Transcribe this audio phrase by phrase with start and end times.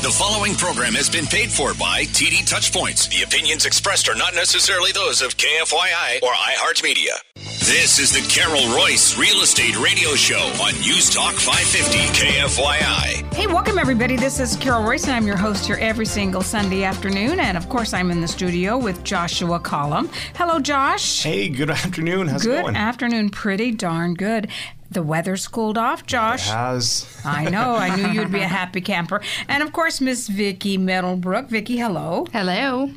[0.00, 3.10] The following program has been paid for by TD Touchpoints.
[3.10, 7.18] The opinions expressed are not necessarily those of KFYI or iHeartMedia.
[7.34, 13.34] This is the Carol Royce Real Estate Radio Show on News Talk 550 KFYI.
[13.34, 14.16] Hey, welcome everybody.
[14.16, 17.40] This is Carol Royce, and I'm your host here every single Sunday afternoon.
[17.40, 20.08] And of course, I'm in the studio with Joshua Collum.
[20.36, 21.24] Hello, Josh.
[21.24, 22.28] Hey, good afternoon.
[22.28, 22.74] How's good it going?
[22.74, 23.30] Good afternoon.
[23.30, 24.48] Pretty darn good.
[24.90, 26.48] The weather's cooled off, Josh.
[26.48, 27.20] It has.
[27.24, 27.74] I know.
[27.74, 29.20] I knew you'd be a happy camper.
[29.46, 31.48] And of course, Miss Vicki Middlebrook.
[31.48, 32.26] Vicki, hello.
[32.32, 32.90] Hello.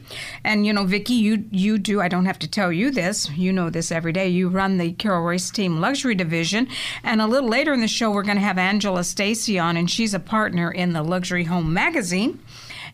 [0.44, 2.00] And you know, Vicky, you you do.
[2.00, 3.30] I don't have to tell you this.
[3.32, 4.30] You know this every day.
[4.30, 6.68] You run the Carol Royce Team Luxury Division.
[7.04, 9.92] And a little later in the show, we're going to have Angela Stacy on, and
[9.92, 12.40] she's a partner in the Luxury Home Magazine.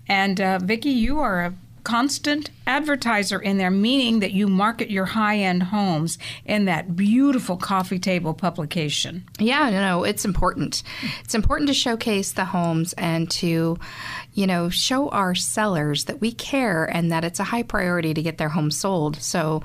[0.07, 1.53] And uh, Vicky, you are a
[1.87, 7.55] constant advertiser in there, meaning that you market your high end homes in that beautiful
[7.55, 9.23] coffee table publication.
[9.39, 10.83] Yeah, no, no, it's important.
[11.23, 13.77] It's important to showcase the homes and to,
[14.37, 18.21] you know, show our sellers that we care and that it's a high priority to
[18.21, 19.19] get their home sold.
[19.19, 19.63] So,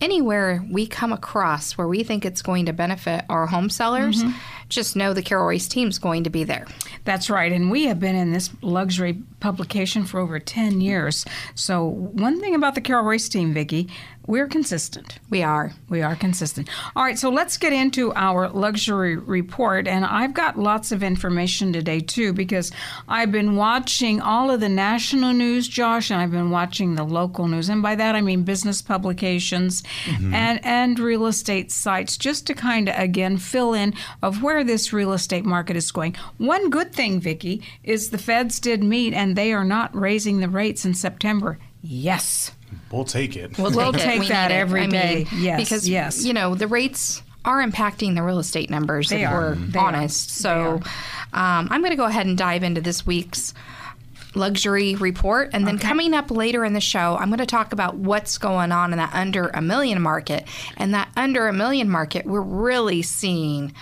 [0.00, 4.34] anywhere we come across where we think it's going to benefit our home sellers, mm-hmm.
[4.70, 6.66] just know the Carol Royce team's going to be there.
[7.04, 7.52] That's right.
[7.52, 11.26] And we have been in this luxury publication for over 10 years.
[11.54, 13.90] So, one thing about the Carol Royce team, Vicki,
[14.26, 15.18] we're consistent.
[15.30, 15.72] We are.
[15.88, 16.68] We are consistent.
[16.94, 19.86] All right, so let's get into our luxury report.
[19.86, 22.72] And I've got lots of information today, too, because
[23.08, 27.46] I've been watching all of the national news, Josh, and I've been watching the local
[27.46, 27.68] news.
[27.68, 30.34] And by that, I mean business publications mm-hmm.
[30.34, 34.92] and, and real estate sites, just to kind of, again, fill in of where this
[34.92, 36.16] real estate market is going.
[36.38, 40.48] One good thing, Vicki, is the feds did meet and they are not raising the
[40.48, 41.58] rates in September.
[41.82, 42.50] Yes.
[42.96, 43.56] We'll take it.
[43.58, 44.04] We'll, We'll take, it.
[44.04, 44.58] take We that need it.
[44.58, 45.26] every I day.
[45.30, 46.24] mean, Yes, because yes.
[46.24, 49.08] you know the rates are impacting the real estate numbers.
[49.10, 49.40] They if are.
[49.40, 49.86] we're They are.
[49.86, 50.30] honest.
[50.30, 50.80] So
[51.32, 53.54] um, I'm going to go ahead and dive into this week's
[54.34, 57.96] luxury report, and then coming up later in the show, I'm going to talk about
[57.96, 60.44] what's going on in that under a million market.
[60.76, 63.72] And that under a million market, we're really seeing.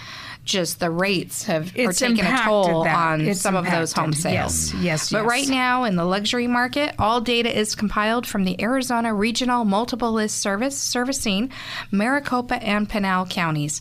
[0.45, 2.95] Just the rates have are It's taking a toll that.
[2.95, 4.73] on It's some of those home sales.
[4.75, 5.31] Yes, yes, But yes.
[5.31, 10.13] right now in the luxury market, all data is compiled from the Arizona Regional Multiple
[10.13, 11.51] List Service servicing
[11.91, 13.81] Maricopa and Pinal counties.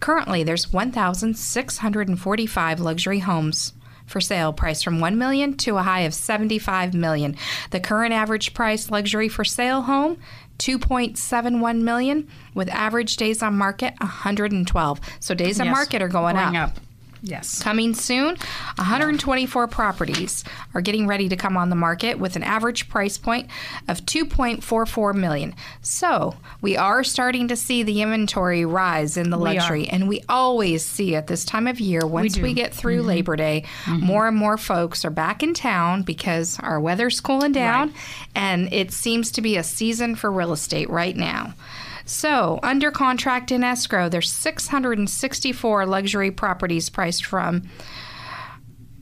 [0.00, 3.72] Currently, there's 1,645 luxury homes
[4.06, 7.36] for sale priced from 1 million to a high of 75 million.
[7.70, 10.16] The current average price luxury for sale home
[10.58, 15.00] 2.71 million with average days on market 112.
[15.20, 16.76] So days on market are going, going up.
[16.76, 16.87] up.
[17.22, 17.62] Yes.
[17.62, 18.36] Coming soon,
[18.76, 23.48] 124 properties are getting ready to come on the market with an average price point
[23.88, 25.54] of 2.44 million.
[25.82, 30.22] So, we are starting to see the inventory rise in the We luxury and we
[30.28, 32.42] always see at this time of year once do.
[32.42, 33.08] we, get through Mm-hmm.
[33.08, 37.92] Labor Day, more and more folks are back in town because our weather's cooling down
[38.34, 41.54] and it seems to be a season for real estate right now.
[42.08, 47.68] So, under contract in escrow, there's 664 luxury properties priced from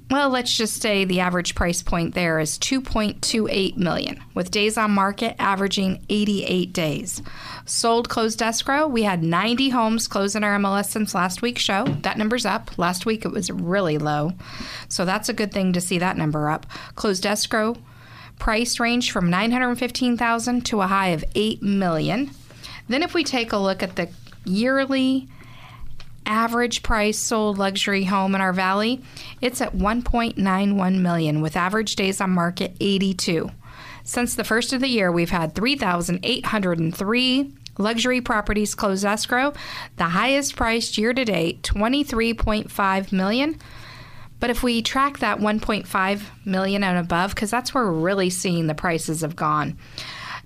[0.08, 4.92] well, let's just say the average price point there is 2.28 million, with days on
[4.92, 7.22] market averaging 88 days.
[7.64, 11.84] Sold closed escrow, we had 90 homes close in our MLS since last week's show.
[12.02, 12.78] That number's up.
[12.78, 14.32] Last week it was really low.
[14.88, 16.66] So that's a good thing to see that number up.
[16.94, 17.76] Closed escrow
[18.38, 22.30] price range from 915,000 to a high of 8 million.
[22.88, 24.08] Then if we take a look at the
[24.44, 25.28] yearly
[26.24, 29.02] average price sold luxury home in our valley,
[29.40, 33.50] it's at 1.91 million with average days on market 82.
[34.02, 39.52] Since the first of the year, we've had 3,803 luxury properties close escrow,
[39.96, 43.58] the highest priced year to date, 23.5 million.
[44.38, 48.66] But if we track that 1.5 million and above, because that's where we're really seeing
[48.66, 49.78] the prices have gone.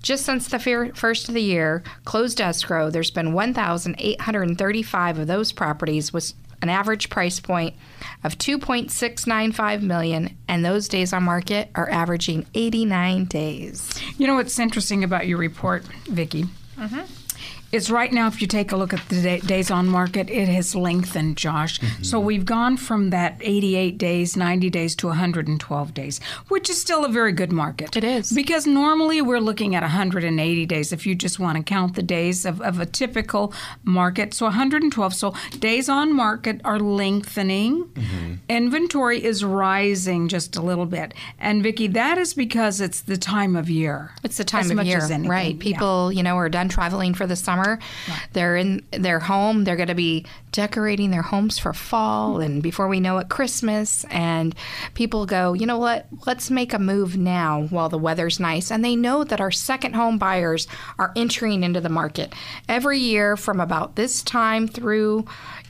[0.03, 5.53] Just since the fir- first of the year, closed escrow, there's been 1,835 of those
[5.53, 7.75] properties with an average price point
[8.23, 14.01] of 2.695 million, and those days on market are averaging 89 days.
[14.19, 16.45] You know what's interesting about your report, Vicki?
[16.79, 17.01] Mm-hmm.
[17.73, 20.49] Is right now, if you take a look at the day, days on market, it
[20.49, 21.79] has lengthened, Josh.
[21.79, 22.03] Mm-hmm.
[22.03, 27.05] So we've gone from that 88 days, 90 days to 112 days, which is still
[27.05, 27.97] a very good market.
[27.97, 28.33] It is.
[28.33, 32.45] Because normally we're looking at 180 days if you just want to count the days
[32.45, 34.35] of, of a typical market.
[34.35, 35.15] So 112.
[35.15, 37.85] So days on market are lengthening.
[37.85, 38.35] Mm-hmm.
[38.49, 41.15] Inventory is rising just a little bit.
[41.39, 44.11] And Vicki, that is because it's the time of year.
[44.25, 45.31] It's the time as of much year, as anything.
[45.31, 45.55] right?
[45.55, 45.63] Yeah.
[45.63, 47.60] People, you know, are done traveling for the summer.
[47.65, 47.79] Summer.
[48.33, 49.65] They're in their home.
[49.65, 54.05] They're going to be decorating their homes for fall, and before we know it, Christmas.
[54.11, 54.55] And
[54.95, 56.07] people go, you know what?
[56.27, 58.71] Let's make a move now while the weather's nice.
[58.71, 60.67] And they know that our second home buyers
[60.99, 62.33] are entering into the market
[62.69, 65.25] every year from about this time through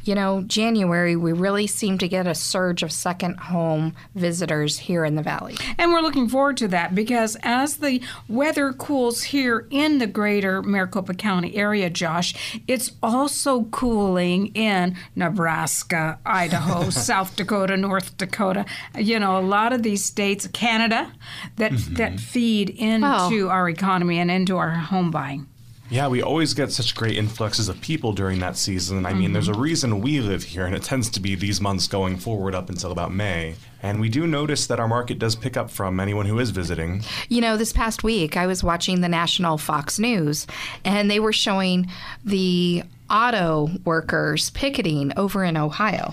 [0.05, 5.05] you know, January, we really seem to get a surge of second home visitors here
[5.05, 5.56] in the valley.
[5.79, 10.62] And we're looking forward to that because as the weather cools here in the greater
[10.62, 18.64] Maricopa County area, Josh, it's also cooling in Nebraska, Idaho, South Dakota, North Dakota.
[18.96, 21.12] You know, a lot of these states, Canada,
[21.56, 21.94] that mm-hmm.
[21.94, 25.46] that feed into our economy and into our home buying.
[25.90, 29.04] Yeah, we always get such great influxes of people during that season.
[29.04, 29.32] I mean, mm-hmm.
[29.32, 32.54] there's a reason we live here, and it tends to be these months going forward
[32.54, 33.56] up until about May.
[33.82, 37.02] And we do notice that our market does pick up from anyone who is visiting.
[37.28, 40.46] You know, this past week I was watching the national Fox News,
[40.84, 41.90] and they were showing
[42.25, 46.12] the auto workers picketing over in Ohio.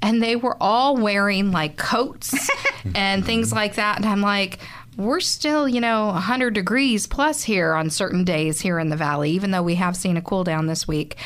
[0.00, 2.48] And they were all wearing like coats
[2.94, 3.96] and things like that.
[3.96, 4.60] And I'm like,
[4.98, 9.30] we're still, you know, 100 degrees plus here on certain days here in the valley,
[9.30, 11.16] even though we have seen a cool down this week.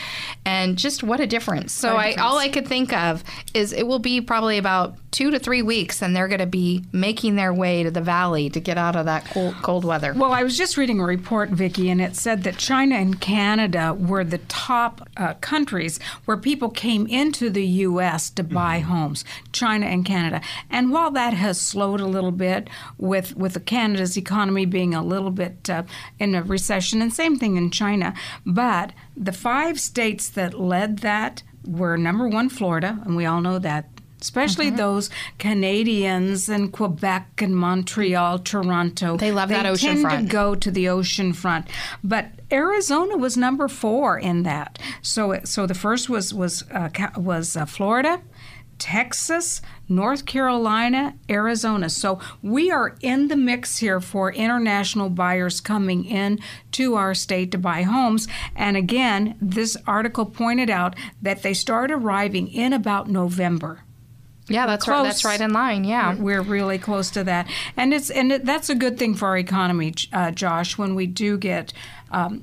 [0.44, 1.72] And just what a difference.
[1.72, 3.24] So I, all I could think of
[3.54, 6.84] is it will be probably about two to three weeks, and they're going to be
[6.90, 10.14] making their way to the valley to get out of that cold, cold weather.
[10.14, 13.94] Well, I was just reading a report, Vicki, and it said that China and Canada
[13.94, 18.30] were the top uh, countries where people came into the U.S.
[18.30, 18.90] to buy mm-hmm.
[18.90, 19.24] homes.
[19.52, 20.40] China and Canada,
[20.70, 25.02] and while that has slowed a little bit with with the Canada's economy being a
[25.02, 25.84] little bit uh,
[26.18, 28.14] in a recession, and same thing in China,
[28.44, 33.58] but the five states that led that were number one, Florida, and we all know
[33.58, 33.86] that
[34.22, 34.76] especially mm-hmm.
[34.76, 39.16] those Canadians in Quebec and Montreal, Toronto.
[39.16, 40.28] They love they that ocean tend front.
[40.28, 41.66] to go to the ocean front,
[42.02, 44.78] but Arizona was number four in that.
[45.02, 48.22] So, so the first was was uh, was uh, Florida.
[48.82, 51.88] Texas, North Carolina, Arizona.
[51.88, 56.40] So we are in the mix here for international buyers coming in
[56.72, 58.26] to our state to buy homes.
[58.56, 63.84] And again, this article pointed out that they start arriving in about November.
[64.48, 65.04] Yeah, that's right.
[65.04, 65.84] That's right in line.
[65.84, 69.28] Yeah, we're really close to that, and it's and it, that's a good thing for
[69.28, 70.76] our economy, uh, Josh.
[70.76, 71.72] When we do get
[72.10, 72.42] um,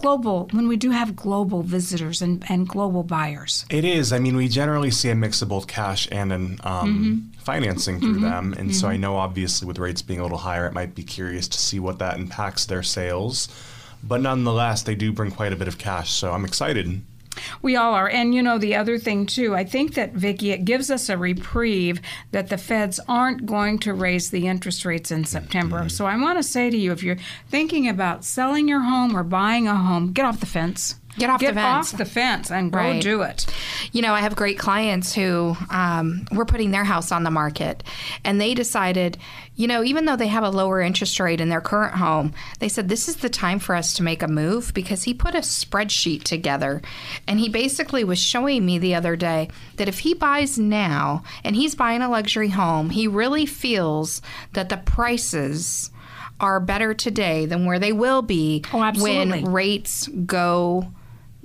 [0.00, 4.12] global, when we do have global visitors and, and global buyers, it is.
[4.12, 7.40] I mean, we generally see a mix of both cash and an, um, mm-hmm.
[7.40, 8.22] financing through mm-hmm.
[8.22, 8.78] them, and mm-hmm.
[8.78, 11.58] so I know obviously with rates being a little higher, it might be curious to
[11.58, 13.48] see what that impacts their sales.
[14.02, 17.00] But nonetheless, they do bring quite a bit of cash, so I'm excited.
[17.62, 18.08] We all are.
[18.08, 21.16] And you know, the other thing, too, I think that, Vicki, it gives us a
[21.16, 22.00] reprieve
[22.32, 25.80] that the feds aren't going to raise the interest rates in September.
[25.80, 25.88] Mm-hmm.
[25.88, 29.22] So I want to say to you if you're thinking about selling your home or
[29.22, 30.96] buying a home, get off the fence.
[31.16, 31.92] Get off Get the fence.
[31.92, 33.00] off the fence and go right.
[33.02, 33.46] do it.
[33.92, 37.84] You know, I have great clients who um, were putting their house on the market,
[38.24, 39.16] and they decided,
[39.54, 42.68] you know, even though they have a lower interest rate in their current home, they
[42.68, 45.38] said this is the time for us to make a move because he put a
[45.38, 46.82] spreadsheet together,
[47.28, 51.54] and he basically was showing me the other day that if he buys now and
[51.54, 54.20] he's buying a luxury home, he really feels
[54.54, 55.92] that the prices
[56.40, 60.92] are better today than where they will be oh, when rates go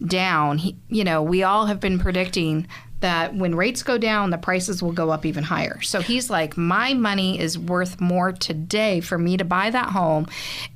[0.06, 0.58] down.
[0.58, 2.68] He, you know, we all have been predicting
[3.02, 5.82] that when rates go down, the prices will go up even higher.
[5.82, 10.28] So he's like, my money is worth more today for me to buy that home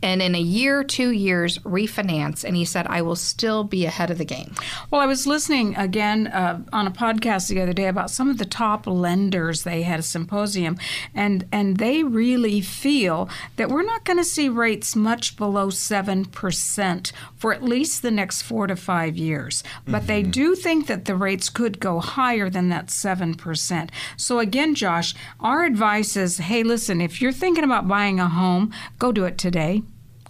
[0.02, 2.44] and in a year, two years, refinance.
[2.44, 4.54] And he said, I will still be ahead of the game.
[4.90, 8.38] Well, I was listening again uh, on a podcast the other day about some of
[8.38, 9.64] the top lenders.
[9.64, 10.78] They had a symposium,
[11.14, 17.12] and, and they really feel that we're not going to see rates much below 7%
[17.36, 19.64] for at least the next four to five years.
[19.86, 20.08] But mm-hmm.
[20.08, 22.13] they do think that the rates could go higher
[22.50, 23.90] than that 7%.
[24.18, 28.72] So, again, Josh, our advice is hey, listen, if you're thinking about buying a home,
[29.00, 29.82] go do it today.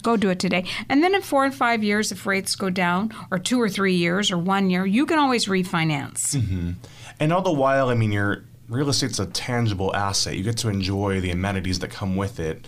[0.02, 0.64] Go do it today.
[0.88, 3.94] And then in four and five years, if rates go down, or two or three
[3.94, 6.36] years, or one year, you can always refinance.
[6.36, 6.72] Mm-hmm.
[7.20, 10.36] And all the while, I mean, your real estate's a tangible asset.
[10.36, 12.66] You get to enjoy the amenities that come with it.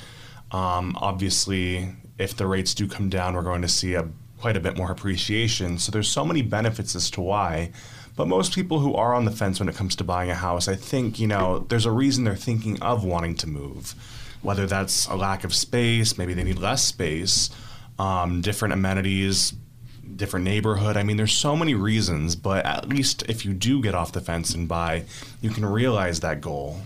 [0.50, 4.08] Um, obviously, if the rates do come down, we're going to see a
[4.38, 5.78] quite a bit more appreciation.
[5.78, 7.72] So there's so many benefits as to why.
[8.16, 10.68] But most people who are on the fence when it comes to buying a house,
[10.68, 13.94] I think, you know, there's a reason they're thinking of wanting to move.
[14.42, 17.50] Whether that's a lack of space, maybe they need less space,
[17.98, 19.52] um, different amenities,
[20.14, 20.96] different neighborhood.
[20.96, 24.20] I mean, there's so many reasons, but at least if you do get off the
[24.20, 25.04] fence and buy,
[25.42, 26.80] you can realize that goal.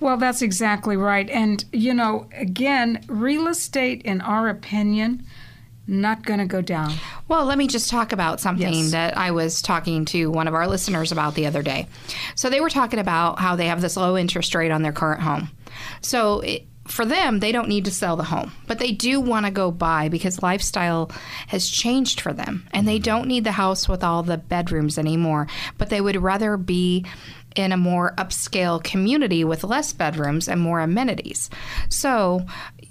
[0.00, 1.30] Well, that's exactly right.
[1.30, 5.24] And, you know, again, real estate, in our opinion,
[5.86, 6.92] not going to go down.
[7.28, 8.90] Well, let me just talk about something Yes.
[8.92, 11.86] that I was talking to one of our listeners about the other day.
[12.34, 15.20] So they were talking about how they have this low interest rate on their current
[15.20, 15.50] home.
[16.00, 19.46] So it, for them, they don't need to sell the home, but they do want
[19.46, 21.10] to go buy because lifestyle
[21.48, 23.04] has changed for them, and they mm-hmm.
[23.04, 25.46] don't need the house with all the bedrooms anymore.
[25.78, 27.06] But they would rather be
[27.56, 31.48] in a more upscale community with less bedrooms and more amenities.
[31.88, 32.44] So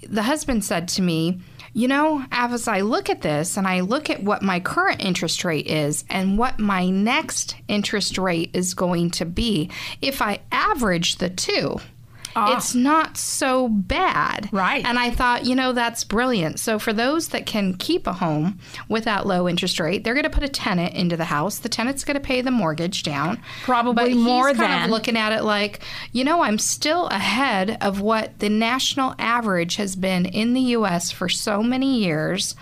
[0.08, 1.40] the husband said to me,
[1.74, 5.44] you know, as I look at this and I look at what my current interest
[5.44, 11.16] rate is and what my next interest rate is going to be, if I average
[11.16, 11.80] the two,
[12.36, 12.56] Ah.
[12.56, 14.48] it's not so bad.
[14.52, 14.84] Right.
[14.84, 16.58] And I thought, you know, that's brilliant.
[16.58, 20.24] So for those that can keep a home with that low interest rate, they're going
[20.24, 21.58] to put a tenant into the house.
[21.58, 23.40] The tenant's going to pay the mortgage down.
[23.62, 25.80] Probably but he's more kind than- of looking at it like,
[26.12, 31.10] you know, I'm still ahead of what the national average has been in the U.S.
[31.10, 32.54] for so many years.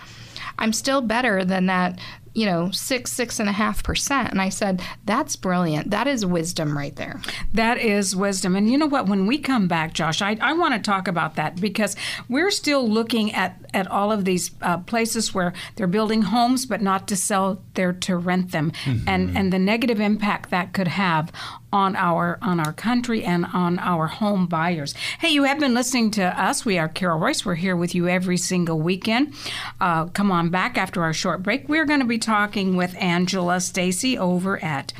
[0.58, 1.98] I'm still better than that,
[2.34, 4.30] you know, six, six and a half percent.
[4.30, 5.90] And I said, that's brilliant.
[5.90, 7.20] That is wisdom right there.
[7.52, 8.56] That is wisdom.
[8.56, 9.06] And you know what?
[9.06, 11.94] When we come back, Josh, I, I want to talk about that because
[12.28, 16.80] we're still looking at, at all of these uh, places where they're building homes, but
[16.80, 18.72] not to sell, they're to rent them,
[19.06, 21.30] and, and the negative impact that could have
[21.72, 24.94] on our on our country and on our home buyers.
[25.18, 26.64] Hey, you have been listening to us.
[26.64, 27.44] We are Carol Royce.
[27.44, 29.34] We're here with you every single weekend.
[29.80, 31.68] Uh, come on back after our short break.
[31.68, 34.92] We're going to be talking with Angela Stacy over at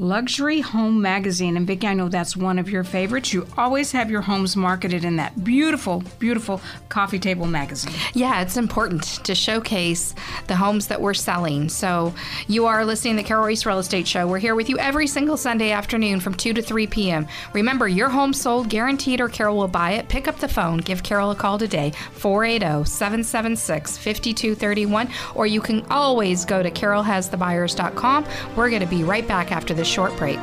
[0.00, 1.58] Luxury Home Magazine.
[1.58, 3.34] And Vicki, I know that's one of your favorites.
[3.34, 7.92] You always have your homes marketed in that beautiful, beautiful coffee table magazine.
[8.14, 10.14] Yeah, it's important to showcase
[10.46, 11.68] the homes that we're selling.
[11.68, 12.14] So
[12.48, 14.26] you are listening to the Carol Royce Real Estate Show.
[14.26, 17.26] We're here with you every single Sunday afternoon from 2 to 3 p.m.
[17.52, 20.08] Remember, your home sold guaranteed or Carol will buy it.
[20.08, 20.78] Pick up the phone.
[20.78, 25.10] Give Carol a call today, oh, 480-776-5231.
[25.34, 28.24] Or you can always go to carolhasthebuyers.com.
[28.56, 30.38] We're going to be right back after this short break.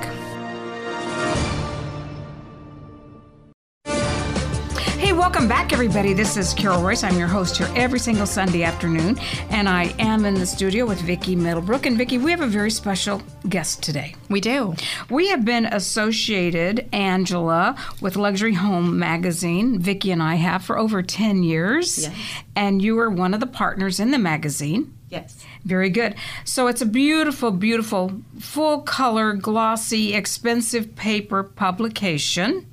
[4.97, 6.11] Hey, welcome back, everybody.
[6.11, 7.01] This is Carol Royce.
[7.01, 9.17] I'm your host here every single Sunday afternoon,
[9.49, 11.85] and I am in the studio with Vicki Middlebrook.
[11.85, 14.15] And Vicki, we have a very special guest today.
[14.27, 14.75] We do.
[15.09, 19.79] We have been associated, Angela, with Luxury Home Magazine.
[19.79, 22.03] Vicki and I have for over 10 years.
[22.03, 22.15] Yes.
[22.57, 24.96] And you are one of the partners in the magazine.
[25.09, 25.45] Yes.
[25.63, 26.15] Very good.
[26.43, 32.65] So it's a beautiful, beautiful, full color, glossy, expensive paper publication.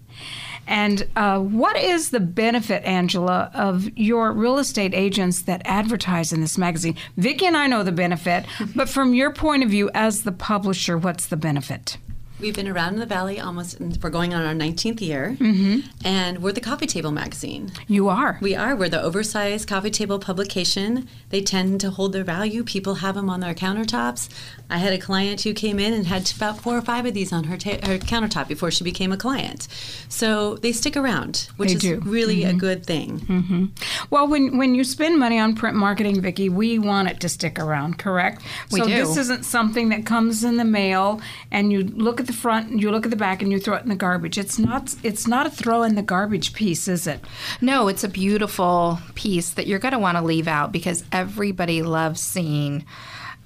[0.66, 6.40] And uh, what is the benefit, Angela, of your real estate agents that advertise in
[6.40, 6.96] this magazine?
[7.16, 10.96] Vicki and I know the benefit, but from your point of view as the publisher,
[10.96, 11.98] what's the benefit?
[12.40, 15.88] We've been around in the valley almost, we're going on our 19th year, mm-hmm.
[16.04, 17.70] and we're the Coffee Table magazine.
[17.86, 18.38] You are.
[18.40, 18.74] We are.
[18.74, 21.08] We're the oversized coffee table publication.
[21.30, 22.64] They tend to hold their value.
[22.64, 24.28] People have them on their countertops.
[24.70, 27.32] I had a client who came in and had about four or five of these
[27.32, 29.68] on her, ta- her countertop before she became a client.
[30.08, 32.00] So they stick around, which They is do.
[32.00, 32.58] really a mm-hmm.
[32.58, 33.20] good thing.
[33.20, 33.64] Mm-hmm.
[34.10, 37.58] Well, when when you spend money on print marketing, Vicki, we want it to stick
[37.58, 38.42] around, correct?
[38.70, 38.94] We so do.
[38.94, 42.80] this isn't something that comes in the mail and you look at the front and
[42.80, 44.38] you look at the back and you throw it in the garbage.
[44.38, 47.20] It's not it's not a throw in the garbage piece, is it?
[47.60, 51.82] No, it's a beautiful piece that you're going to want to leave out because everybody
[51.82, 52.84] loves seeing,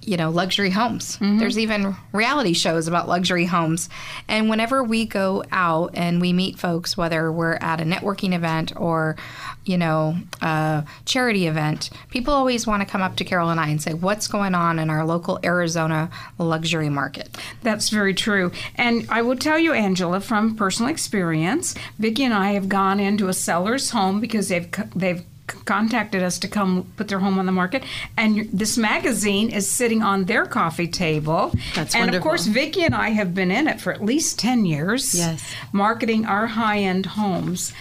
[0.08, 1.18] you know, luxury homes.
[1.18, 1.38] Mm-hmm.
[1.38, 3.90] There's even reality shows about luxury homes.
[4.26, 8.72] And whenever we go out and we meet folks, whether we're at a networking event
[8.74, 9.16] or,
[9.66, 13.68] you know, a charity event, people always want to come up to Carol and I
[13.68, 17.36] and say, what's going on in our local Arizona luxury market?
[17.62, 18.50] That's very true.
[18.76, 23.28] And I will tell you, Angela, from personal experience, Vicki and I have gone into
[23.28, 25.22] a seller's home because they've they've
[25.64, 27.82] contacted us to come put their home on the market
[28.16, 32.94] and this magazine is sitting on their coffee table That's and of course vicki and
[32.94, 35.42] i have been in it for at least 10 years Yes.
[35.72, 37.72] marketing our high-end homes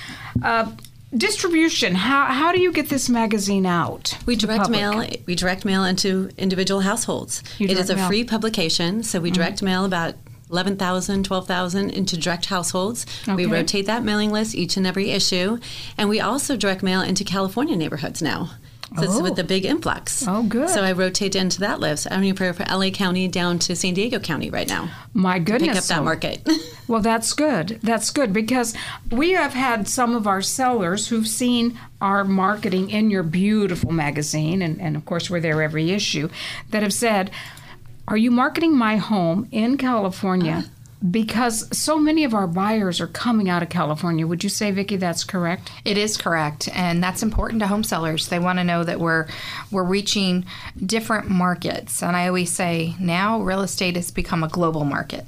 [0.43, 0.71] uh,
[1.15, 4.79] distribution how, how do you get this magazine out We direct public?
[4.79, 5.09] mail.
[5.25, 7.43] We direct mail into individual households.
[7.57, 8.01] You It is a mail.
[8.03, 8.07] Mm-hmm.
[8.09, 10.15] free publication, so we direct mail about
[10.51, 13.05] 11,000, 12,000 into direct households.
[13.27, 15.57] We rotate that mailing list each and every issue,
[15.97, 18.51] and we also direct mail into California neighborhoods now.
[18.95, 19.21] So it's Oh.
[19.21, 20.23] with the big influx.
[20.25, 20.69] Oh, good.
[20.69, 22.07] So I rotate into that list.
[22.09, 24.89] I'm here for LA County down to San Diego County right now.
[25.13, 26.47] my goodness Pick up that market.
[26.87, 27.79] Well, that's good.
[27.83, 28.73] That's good because
[29.11, 34.61] we have had some of our sellers who've seen our marketing in your beautiful magazine,
[34.61, 36.29] and, and of course, we're there every issue,
[36.69, 37.29] that have said,
[38.07, 41.07] Are you marketing my home in California uh-huh.
[41.11, 44.25] because so many of our buyers are coming out of California.
[44.25, 45.69] Would you say, Vicki, that's correct?
[45.83, 48.29] It is correct, and that's important to home sellers.
[48.29, 49.27] They want to know that we're
[49.71, 50.45] we're reaching
[50.85, 55.25] different markets, and I always say now real estate has become a global market.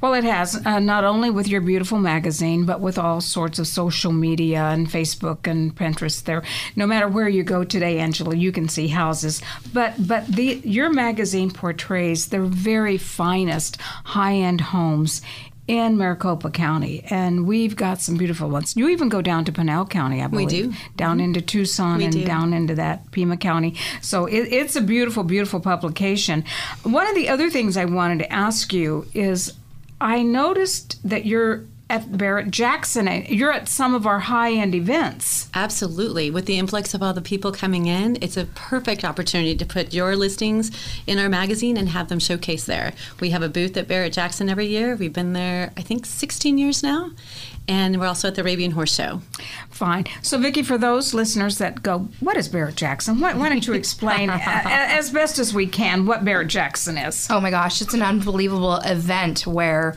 [0.00, 3.66] Well, it has, uh, not only with your beautiful magazine, but with all sorts of
[3.66, 6.22] social media and Facebook and Pinterest.
[6.22, 6.42] There,
[6.76, 9.40] no matter where you go today, Angela, you can see houses.
[9.72, 15.22] But but the your magazine portrays the very finest high-end homes
[15.66, 18.76] in Maricopa County, and we've got some beautiful ones.
[18.76, 20.48] You even go down to Pinal County, I believe.
[20.48, 20.72] do.
[20.96, 22.24] Down into Tucson We and do.
[22.24, 23.74] down into that Pima County.
[24.00, 26.44] So it, it's a beautiful, beautiful publication.
[26.84, 29.54] One of the other things I wanted to ask you is
[30.00, 33.06] I noticed that you're at Barrett Jackson.
[33.28, 35.48] You're at some of our high end events.
[35.54, 36.30] Absolutely.
[36.32, 39.94] With the influx of all the people coming in, it's a perfect opportunity to put
[39.94, 40.72] your listings
[41.06, 42.92] in our magazine and have them showcased there.
[43.20, 44.96] We have a booth at Barrett Jackson every year.
[44.96, 47.10] We've been there, I think, 16 years now.
[47.68, 49.22] And we're also at the Arabian Horse Show.
[49.70, 50.06] Fine.
[50.22, 53.20] So, Vicki, for those listeners that go, what is Barrett Jackson?
[53.20, 54.38] Why, why don't you explain, a- a-
[54.92, 57.28] as best as we can, what Barrett Jackson is?
[57.30, 59.96] Oh my gosh, it's an unbelievable event where,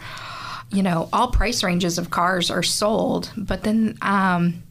[0.71, 4.61] you know, all price ranges of cars are sold, but then um,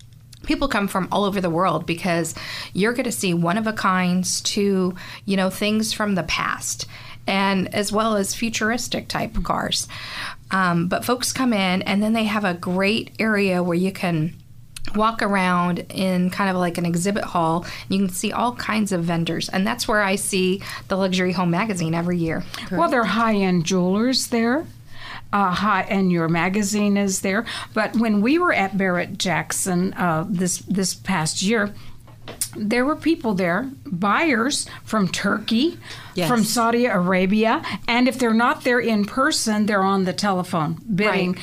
[0.44, 2.34] people come from all over the world because
[2.72, 6.86] you're going to see one of a kinds to, you know, things from the past
[7.26, 9.86] and as well as futuristic type cars.
[10.50, 14.34] Um, but folks come in and then they have a great area where you can
[14.94, 17.66] walk around in kind of like an exhibit hall.
[17.88, 21.50] You can see all kinds of vendors, and that's where I see the Luxury Home
[21.50, 22.44] Magazine every year.
[22.70, 24.66] Well, there are high end jewelers there.
[25.30, 27.44] Uh, high, and your magazine is there.
[27.74, 31.74] But when we were at Barrett Jackson uh, this this past year,
[32.56, 35.78] there were people there, buyers from Turkey,
[36.14, 36.28] Yes.
[36.28, 41.36] from Saudi Arabia, and if they're not there in person, they're on the telephone bidding.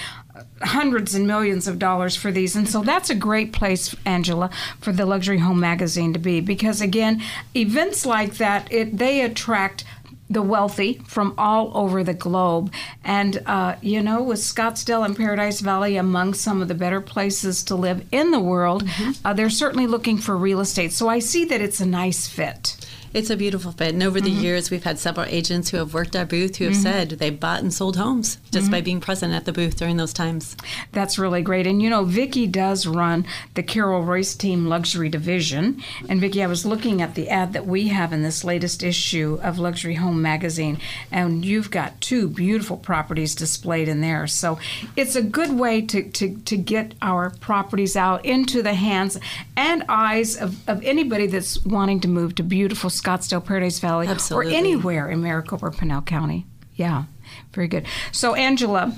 [0.61, 2.55] Hundreds and millions of dollars for these.
[2.55, 4.49] And so that's a great place, Angela,
[4.81, 7.21] for the Luxury Home Magazine to be because, again,
[7.55, 9.83] events like that, it, they attract
[10.29, 12.73] the wealthy from all over the globe.
[13.03, 17.63] And, uh, you know, with Scottsdale and Paradise Valley among some of the better places
[17.65, 18.83] to live in the world,
[19.23, 20.93] uh, they're certainly looking for real estate.
[20.93, 22.75] So I see that it's a nice fit.
[23.15, 23.93] It's a beautiful fit.
[23.93, 24.41] And over the mm-hmm.
[24.41, 26.81] years, we've had several agents who have worked our booth who have mm-hmm.
[26.81, 28.83] said they bought and sold homes just by mm-hmm.
[28.83, 30.57] being present at the booth during those times.
[30.91, 31.65] That's really great.
[31.65, 35.81] And you know, Vicki does run the Carol Royce Team Luxury Division.
[36.09, 39.39] And Vicki, I was looking at the ad that we have in this latest issue
[39.41, 40.77] of Luxury Home Magazine,
[41.09, 44.27] and you've got two beautiful properties displayed in there.
[44.27, 44.59] So
[44.97, 49.17] it's a good way to, to, to get our properties out into the hands
[49.55, 54.53] and eyes of, of anybody that's wanting to move to beautiful Scottsdale, Paradise Valley, Absolutely.
[54.53, 56.45] or anywhere in Maricopa or Pinal County.
[56.75, 57.05] Yeah,
[57.53, 57.85] very good.
[58.11, 58.95] So, Angela,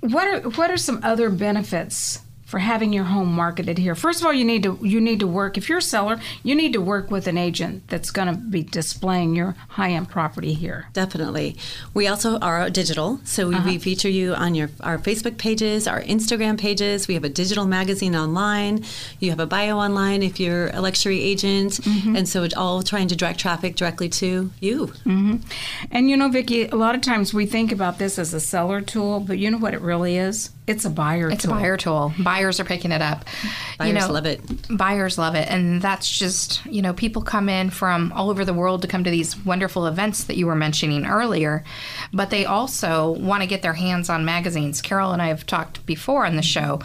[0.00, 3.94] what are what are some other benefits for having your home marketed here?
[3.94, 6.54] First of all, you need to you need to work if you're a seller, you
[6.54, 10.86] need to work with an agent that's going to be displaying your high-end property here.
[10.92, 11.56] Definitely.
[11.92, 13.78] We also are digital, so we, we uh-huh.
[13.80, 17.08] feature you on your our Facebook pages, our Instagram pages.
[17.08, 18.84] We have a digital magazine online.
[19.20, 22.16] You have a bio online if you're a luxury agent, mm-hmm.
[22.16, 24.86] and so it's all trying to direct traffic directly to you.
[24.86, 25.36] Mm-hmm.
[25.90, 28.80] And you know, Vicki, a lot of times we think about this as a seller
[28.80, 30.50] tool, but you know what it really is?
[30.66, 32.12] It's a buyer It's a buyer tool.
[32.36, 33.24] Buyers are picking it up.
[33.78, 34.42] Buyers you know, love it.
[34.68, 35.48] Buyers love it.
[35.50, 39.04] And that's just, you know, people come in from all over the world to come
[39.04, 41.64] to these wonderful events that you were mentioning earlier,
[42.12, 44.82] but they also want to get their hands on magazines.
[44.82, 46.82] Carol and I have talked before on the show.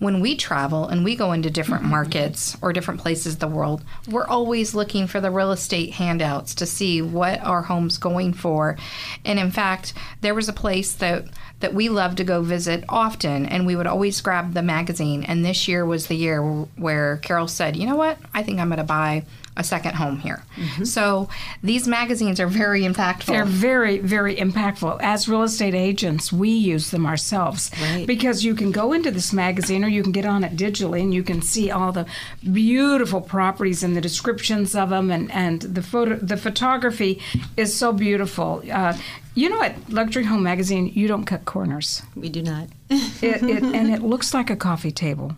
[0.00, 3.84] When we travel and we go into different markets or different places of the world,
[4.08, 8.78] we're always looking for the real estate handouts to see what our home's going for.
[9.24, 11.26] And in fact, there was a place that
[11.60, 15.22] that we love to go visit often, and we would always grab the magazine.
[15.22, 18.16] And this year was the year where Carol said, "You know what?
[18.32, 20.42] I think I'm going to buy a second home here."
[20.84, 21.28] So
[21.62, 23.26] these magazines are very impactful.
[23.26, 24.98] They're very, very impactful.
[25.02, 28.06] As real estate agents, we use them ourselves Right.
[28.06, 31.12] because you can go into this magazine or you can get on it digitally and
[31.14, 32.06] you can see all the
[32.52, 37.20] beautiful properties and the descriptions of them and, and the photo the photography
[37.56, 38.62] is so beautiful.
[38.72, 38.96] Uh,
[39.34, 42.02] you know, what, Luxury Home Magazine, you don't cut corners.
[42.16, 42.66] We do not.
[42.90, 45.36] It, it, and it looks like a coffee table.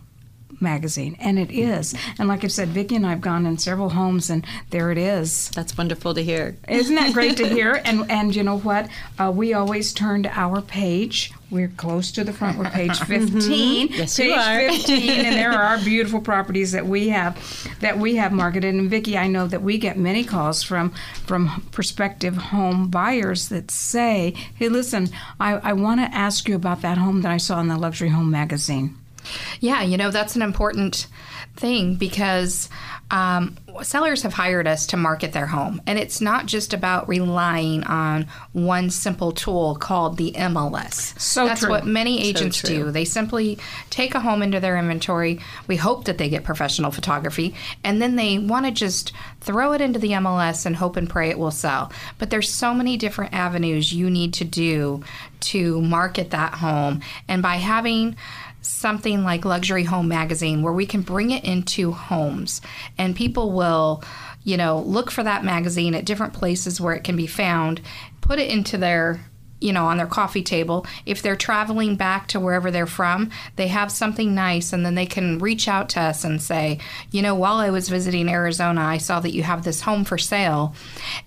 [0.59, 1.95] Magazine, and it is.
[2.19, 4.97] And like I said, Vicki and I have gone in several homes, and there it
[4.97, 5.49] is.
[5.51, 6.57] That's wonderful to hear.
[6.67, 7.73] Isn't that great to hear?
[7.85, 8.87] And and you know what?
[9.19, 11.31] Uh, we always turn to our page.
[11.51, 12.57] We're close to the front.
[12.57, 13.89] We're page 15.
[13.89, 14.69] Yes, page you are.
[14.71, 17.37] 15, and there are beautiful properties that we have
[17.81, 18.73] that we have marketed.
[18.73, 20.91] And Vicki, I know that we get many calls from
[21.25, 26.81] from prospective home buyers that say, "Hey, listen, I, I want to ask you about
[26.81, 28.97] that home that I saw in the luxury home magazine."
[29.59, 31.07] Yeah, you know, that's an important
[31.55, 32.69] thing because
[33.11, 35.81] um, sellers have hired us to market their home.
[35.85, 41.19] And it's not just about relying on one simple tool called the MLS.
[41.19, 41.69] So That's true.
[41.69, 42.85] what many agents true.
[42.85, 42.91] do.
[42.91, 43.59] They simply
[43.91, 45.39] take a home into their inventory.
[45.67, 47.53] We hope that they get professional photography.
[47.83, 51.29] And then they want to just throw it into the MLS and hope and pray
[51.29, 51.91] it will sell.
[52.17, 55.03] But there's so many different avenues you need to do
[55.41, 57.01] to market that home.
[57.27, 58.15] And by having
[58.63, 62.61] something like Luxury Home Magazine where we can bring it into homes
[62.97, 64.03] and people will,
[64.43, 67.81] you know, look for that magazine at different places where it can be found,
[68.21, 69.19] put it into their
[69.63, 70.85] you know, on their coffee table.
[71.05, 75.05] If they're traveling back to wherever they're from, they have something nice and then they
[75.05, 76.79] can reach out to us and say,
[77.11, 80.17] you know, while I was visiting Arizona, I saw that you have this home for
[80.17, 80.75] sale.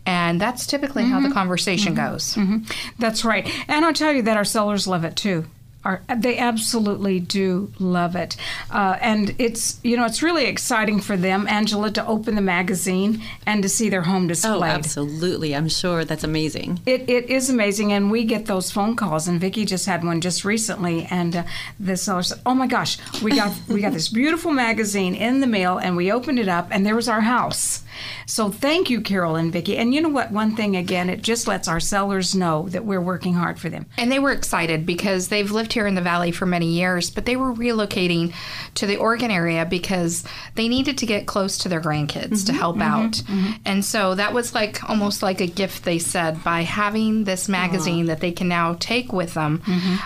[0.05, 1.33] And that's typically how the mm-hmm.
[1.35, 2.13] conversation mm-hmm.
[2.13, 2.35] goes.
[2.35, 2.91] Mm-hmm.
[2.99, 3.51] That's right.
[3.69, 5.47] And I'll tell you that our sellers love it too.
[5.87, 8.37] Our, they absolutely do love it.
[8.73, 13.23] Uh, and it's, you know, it's really exciting for them, Angela, to open the magazine
[13.47, 14.57] and to see their home displayed.
[14.57, 15.55] Oh, absolutely.
[15.55, 16.81] I'm sure that's amazing.
[16.87, 19.29] It, it is amazing, and we get those phone calls.
[19.29, 21.43] And Vicki just had one just recently, and uh,
[21.79, 25.47] the seller said, "Oh my gosh, we got we got this beautiful magazine in the
[25.47, 27.85] mail, and we opened it up, and there was our house."
[28.27, 29.77] So thank you, Carol and Vicki.
[29.77, 30.31] And you know what?
[30.31, 33.87] One thing again, it just lets our sellers know that we're working hard for them.
[33.97, 37.27] And they were excited because they've lived here in the valley for many years, but
[37.27, 38.35] they were relocating
[38.75, 42.59] to the Oregon area because they needed to get close to their grandkids to mm-hmm.
[42.59, 42.83] help mm-hmm.
[42.83, 43.13] out.
[43.13, 43.53] Mm-hmm.
[43.65, 48.07] And so that was like almost like a gift, they said, by having this magazine
[48.07, 49.63] that they can now take with them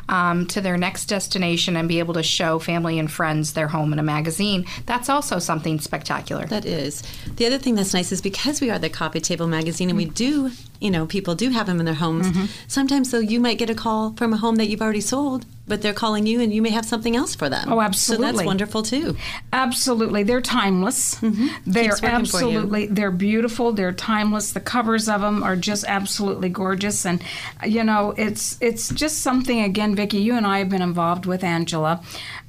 [0.08, 3.92] um, to their next destination and be able to show family and friends their home
[3.92, 4.66] in a magazine.
[4.86, 6.46] That's also something spectacular.
[6.46, 7.02] That is.
[7.36, 10.04] The other thing that's nice is because we are the coffee table magazine and we
[10.04, 12.26] do, you know, people do have them in their homes.
[12.28, 12.44] Mm-hmm.
[12.68, 15.82] Sometimes, though, you might get a call from a home that you've already sold, but
[15.82, 17.72] they're calling you and you may have something else for them.
[17.72, 18.26] Oh, absolutely.
[18.26, 19.16] So that's wonderful too.
[19.52, 21.14] Absolutely, they're timeless.
[21.16, 21.72] They're Mm-hmm.
[21.72, 22.46] Keeps working for you.
[22.58, 23.72] absolutely they're beautiful.
[23.72, 24.52] They're timeless.
[24.52, 27.22] The covers of them are just absolutely gorgeous, and
[27.64, 29.60] you know it's it's just something.
[29.60, 32.02] Again, Vicki, you and I have been involved with Angela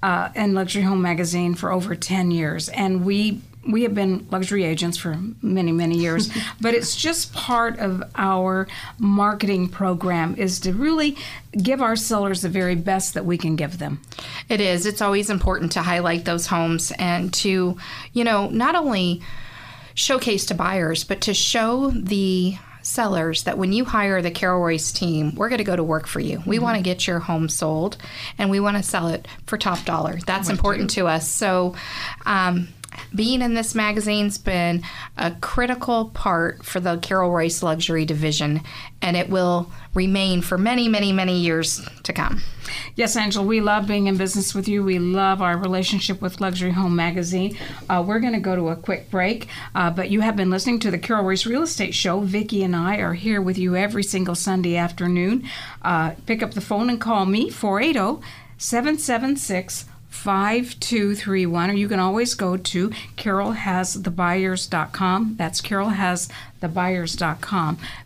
[0.04, 3.42] uh, and Luxury Home Magazine for over ten years, and we.
[3.68, 6.30] We have been luxury agents for many, many years,
[6.62, 11.18] but it's just part of our marketing program is to really
[11.52, 14.02] give our sellers the very best that we can give them.
[14.50, 14.86] It is.
[14.86, 17.78] It's always important to highlight those homes and to,
[18.14, 19.22] you know, not only
[19.94, 24.92] showcase to buyers, but to show the sellers that when you hire the Carol Royce
[24.92, 26.42] team, we're going to go to work for you.
[26.46, 27.98] We want to get your home sold
[28.38, 30.20] and we want to sell it for top dollar.
[30.26, 31.28] That's important to us.
[31.28, 31.76] So,
[32.26, 32.70] um,
[33.14, 34.84] being in this magazine's been
[35.18, 38.62] a critical part for the Carol Royce luxury division,
[39.02, 42.42] and it will remain for many, many, many years to come.
[42.96, 44.84] Yes, Angel, we love being in business with you.
[44.84, 47.58] We love our relationship with Luxury Home Magazine.
[47.90, 50.80] Uh, we're going to go to a quick break, uh, but you have been listening
[50.80, 52.22] to the Carol Royce Real Estate Show.
[52.22, 55.44] Vicki and I are here with you every single Sunday afternoon.
[55.82, 58.26] Uh, pick up the phone and call me, oh, 480
[58.58, 66.51] 776 5231 or you can always go to carolhasthebuyers.com that's carolhasthebuyers.com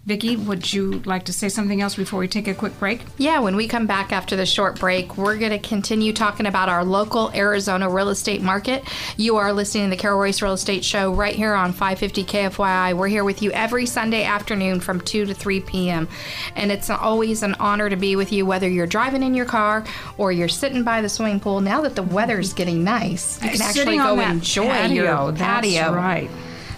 [0.05, 3.39] vicki would you like to say something else before we take a quick break Yeah,
[3.39, 6.83] when we come back after the short break, we're going to continue talking about our
[6.83, 8.83] local Arizona real estate market.
[9.17, 12.95] You are listening to the Carol Royce Real Estate Show right here on 550 KFYI.
[12.95, 16.07] We're here with you every Sunday afternoon from 2 to 3 p.m.
[16.55, 19.83] And it's always an honor to be with you, whether you're driving in your car
[20.17, 21.61] or you're sitting by the swimming pool.
[21.61, 25.93] Now that the weather's getting nice, you can actually go enjoy patio, your that's patio.
[25.93, 26.29] right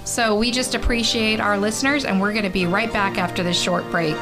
[0.07, 3.61] So we just appreciate our listeners, and we're going to be right back after this
[3.61, 4.15] short break.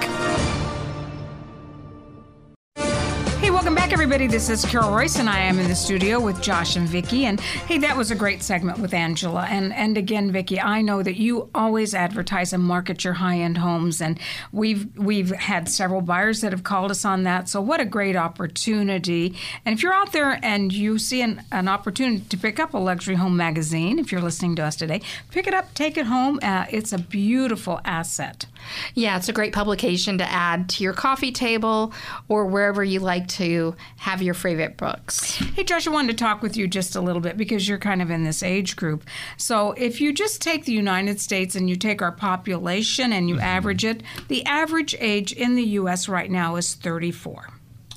[3.65, 4.27] Welcome back, everybody.
[4.27, 7.25] This is Carol Royce, and I am in the studio with Josh and Vicki.
[7.25, 9.47] And hey, that was a great segment with Angela.
[9.49, 14.01] And and again, Vicki, I know that you always advertise and market your high-end homes,
[14.01, 14.19] and
[14.51, 17.49] we've we've had several buyers that have called us on that.
[17.49, 19.35] So what a great opportunity!
[19.65, 22.77] And if you're out there and you see an, an opportunity to pick up a
[22.77, 25.01] luxury home magazine, if you're listening to us today,
[25.31, 26.39] pick it up, take it home.
[26.43, 28.45] Uh, it's a beautiful asset.
[28.93, 31.93] Yeah, it's a great publication to add to your coffee table
[32.27, 33.54] or wherever you like to
[33.97, 35.35] have your favorite books.
[35.55, 38.01] Hey, Josh, I wanted to talk with you just a little bit because you're kind
[38.01, 39.03] of in this age group.
[39.37, 43.35] So, if you just take the United States and you take our population and you
[43.35, 43.43] mm-hmm.
[43.43, 46.07] average it, the average age in the U.S.
[46.07, 47.49] right now is 34.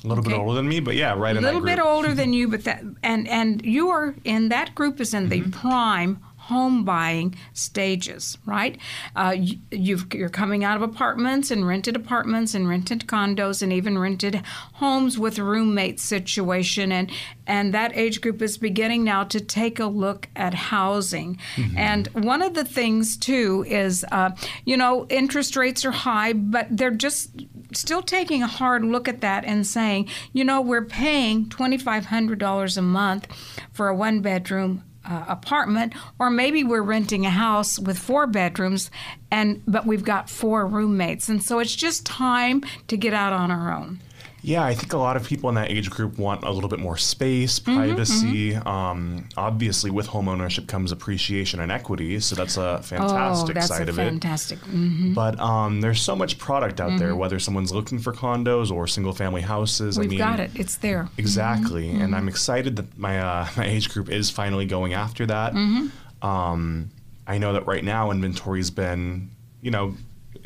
[0.03, 1.49] A little bit older than me, but yeah, right in that.
[1.49, 4.49] A in little that bit older than you, but that and and you are in
[4.49, 5.51] that group is in the mm-hmm.
[5.51, 8.77] prime home buying stages, right?
[9.15, 13.71] Uh, you, you've, you're coming out of apartments and rented apartments and rented condos and
[13.71, 14.41] even rented
[14.73, 17.11] homes with roommate situation, and
[17.45, 21.37] and that age group is beginning now to take a look at housing.
[21.75, 24.31] And one of the things too is, uh,
[24.65, 27.31] you know, interest rates are high, but they're just
[27.73, 32.81] still taking a hard look at that and saying, you know, we're paying $2,500 a
[32.81, 33.27] month
[33.71, 38.91] for a one bedroom uh, apartment, or maybe we're renting a house with four bedrooms,
[39.31, 43.51] and but we've got four roommates, and so it's just time to get out on
[43.51, 43.99] our own.
[44.41, 46.79] Yeah, I think a lot of people in that age group want a little bit
[46.79, 48.55] more space, Mm-hmm, privacy.
[48.55, 53.67] Um, obviously, with home ownership comes appreciation and equity, so that's a fantastic oh, that's
[53.67, 54.59] side a of fantastic.
[54.59, 55.11] mm-hmm.
[55.11, 55.15] it.
[55.15, 59.41] But um, there's so much product out there, whether someone's looking for condos or single-family
[59.41, 59.97] houses.
[59.99, 60.51] We've I mean, got it.
[60.55, 61.09] It's there.
[61.17, 62.15] Exactly, and Mm-hmm.
[62.15, 65.53] I'm excited that my uh, my age group is finally going after that.
[65.53, 66.25] Mm-hmm.
[66.25, 66.89] Um,
[67.27, 69.29] I know that right now inventory's been,
[69.61, 69.95] you know,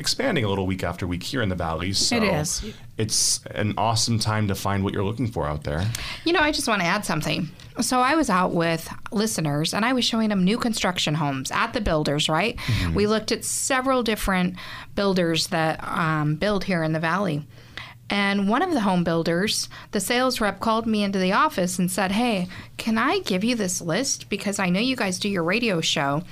[0.04, 1.94] expanding a little week after week here in the valley.
[1.94, 2.62] So It is.
[2.98, 5.82] It's an awesome time to find what you're looking for out there.
[6.26, 7.48] You know, I just want to add something.
[7.80, 11.72] So I was out with listeners and I was showing them new construction homes at
[11.72, 12.60] the builders, right?
[12.94, 14.56] We looked at several different
[14.94, 17.46] builders that um, build here in the valley.
[18.10, 21.90] And one of the home builders, the sales rep called me into the office and
[21.90, 24.28] said, Hey, can I give you this list?
[24.28, 26.22] Because I know you guys do your radio show,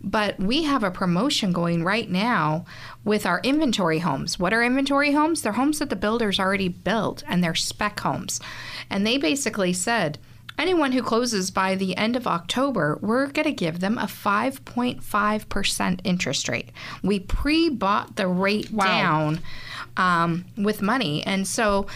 [0.00, 2.64] but we have a promotion going right now
[3.04, 4.38] with our inventory homes.
[4.38, 5.42] What are inventory homes?
[5.42, 8.40] They're homes that the builders already built and they're spec homes.
[8.88, 10.18] And they basically said,
[10.56, 16.00] anyone who closes by the end of October, we're going to give them a 5.5%
[16.04, 16.70] interest rate.
[17.02, 19.40] We pre bought the rate down
[19.98, 21.22] um, with money.
[21.26, 21.86] And so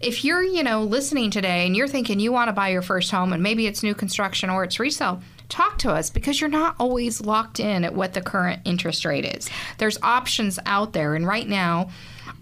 [0.00, 3.10] if you're, you know, listening today and you're thinking you want to buy your first
[3.10, 6.74] home and maybe it's new construction or it's resale, talk to us because you're not
[6.78, 9.48] always locked in at what the current interest rate is.
[9.78, 11.14] There's options out there.
[11.14, 11.90] And right now,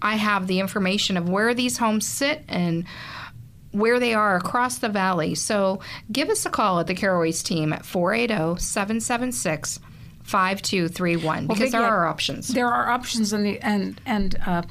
[0.03, 2.87] I have the information of where these homes sit and
[3.73, 5.35] where they are across the valley.
[5.35, 5.81] So
[6.11, 9.81] give us a call at the Carol Royce team at 480 776
[10.23, 12.49] 5231 because there I- are options.
[12.49, 14.63] There are options, and the and and uh,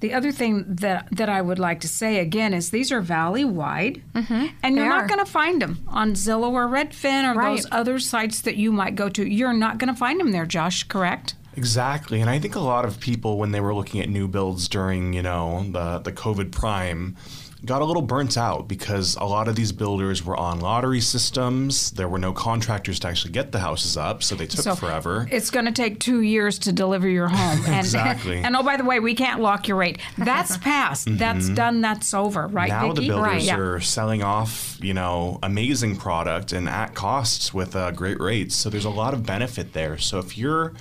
[0.00, 3.44] the other thing that that I would like to say again is these are valley
[3.44, 4.74] wide, and you're Mm-hmm.
[4.76, 7.56] They not going to find them on Zillow or Redfin or Right.
[7.56, 9.24] those other sites that you might go to.
[9.26, 10.82] You're not going to find them there, Josh.
[10.84, 11.34] Correct?
[11.56, 14.68] Exactly, and I think a lot of people, when they were looking at new builds
[14.68, 17.16] during, you know, the the COVID prime,
[17.64, 21.90] got a little burnt out because a lot of these builders were on lottery systems.
[21.92, 25.26] There were no contractors to actually get the houses up, so they took forever.
[25.30, 27.60] It's going to take two years to deliver your home.
[27.66, 28.38] And, Exactly.
[28.38, 29.98] And, oh, by the way, we can't lock your rate.
[30.18, 31.08] That's past.
[31.10, 31.80] That's done.
[31.80, 32.46] That's over.
[32.46, 32.86] Right, Mm-hmm.
[32.86, 33.08] now the Vicki?
[33.08, 33.42] builders Right.
[33.42, 33.56] Yeah.
[33.58, 38.54] are selling off, you know, amazing product and at costs with uh, great rates.
[38.54, 39.98] So there's a lot of benefit there.
[39.98, 40.72] So if you're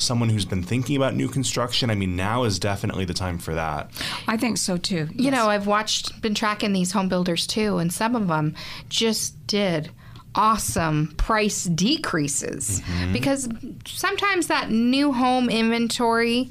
[0.00, 3.54] someone who's been thinking about new construction, I mean, now is definitely the time for
[3.54, 3.90] that.
[4.26, 5.08] I think so too.
[5.14, 8.54] You know, I've watched, been tracking these home builders too, and some of them
[8.88, 9.90] just did
[10.34, 13.12] awesome price decreases mm-hmm.
[13.12, 13.48] because
[13.84, 16.50] sometimes that new home inventory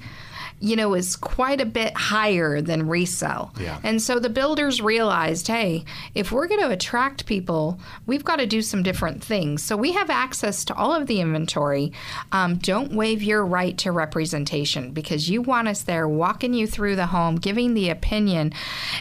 [0.60, 3.54] you know is quite a bit higher than resale.
[3.60, 3.80] Yeah.
[3.84, 8.46] and so the builders realized hey if we're going to attract people we've got to
[8.46, 9.64] do some different things.
[9.64, 11.94] So we have access to all of the inventory.
[12.32, 16.96] Um, don't waive your right to representation because you want us there walking you through
[16.96, 18.54] the home giving the opinion.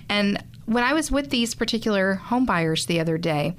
[0.08, 3.54] And when I was with these particular home buyers the other day,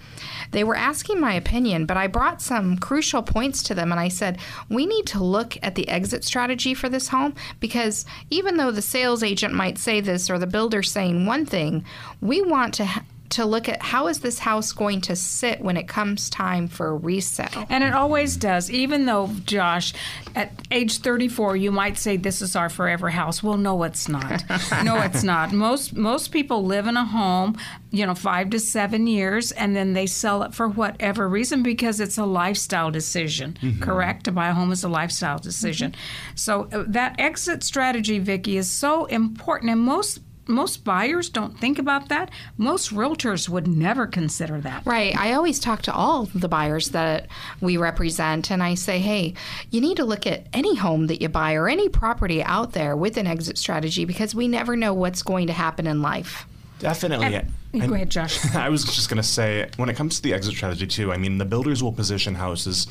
[0.52, 4.10] they were asking my opinion, but I brought some crucial points to them and I
[4.10, 4.38] said,
[4.70, 8.84] we need to look at the exit strategy for this home because even though the
[8.84, 11.84] sales agent might say this or the builder saying one thing,
[12.22, 15.78] we want to ha- to look at how is this house going to sit when
[15.78, 17.66] it comes time for resale.
[17.70, 19.94] And it always does, even though, Josh,
[20.36, 23.44] at age 34, you might say this is our forever house.
[23.44, 24.44] Well, no, it's not.
[24.84, 25.52] no, it's not.
[25.52, 27.58] Most most people live in a home,
[27.92, 32.00] you know, five to seven years, and then they sell it for whatever reason because
[32.00, 33.58] it's a lifestyle decision.
[33.80, 34.24] Correct?
[34.26, 35.94] To buy a home is a lifestyle decision.
[36.36, 41.78] So uh, that exit strategy, Vicki, is so important, and most most buyers don't think
[41.80, 42.32] about that.
[42.58, 44.86] Most realtors would never consider that.
[44.86, 45.16] Right.
[45.16, 47.28] I always talk to all the buyers that
[47.62, 49.36] we represent, and I say, hey,
[49.70, 52.96] you need to look at any home that you buy or any property out there
[52.98, 56.46] with an exit strategy because we never know what's going to happen in life.
[56.80, 57.42] Definitely.
[57.78, 58.44] Go ahead, Josh.
[58.56, 61.18] I was just going to say, when it comes to the exit strategy, too, I
[61.18, 62.88] mean, the builders will position houses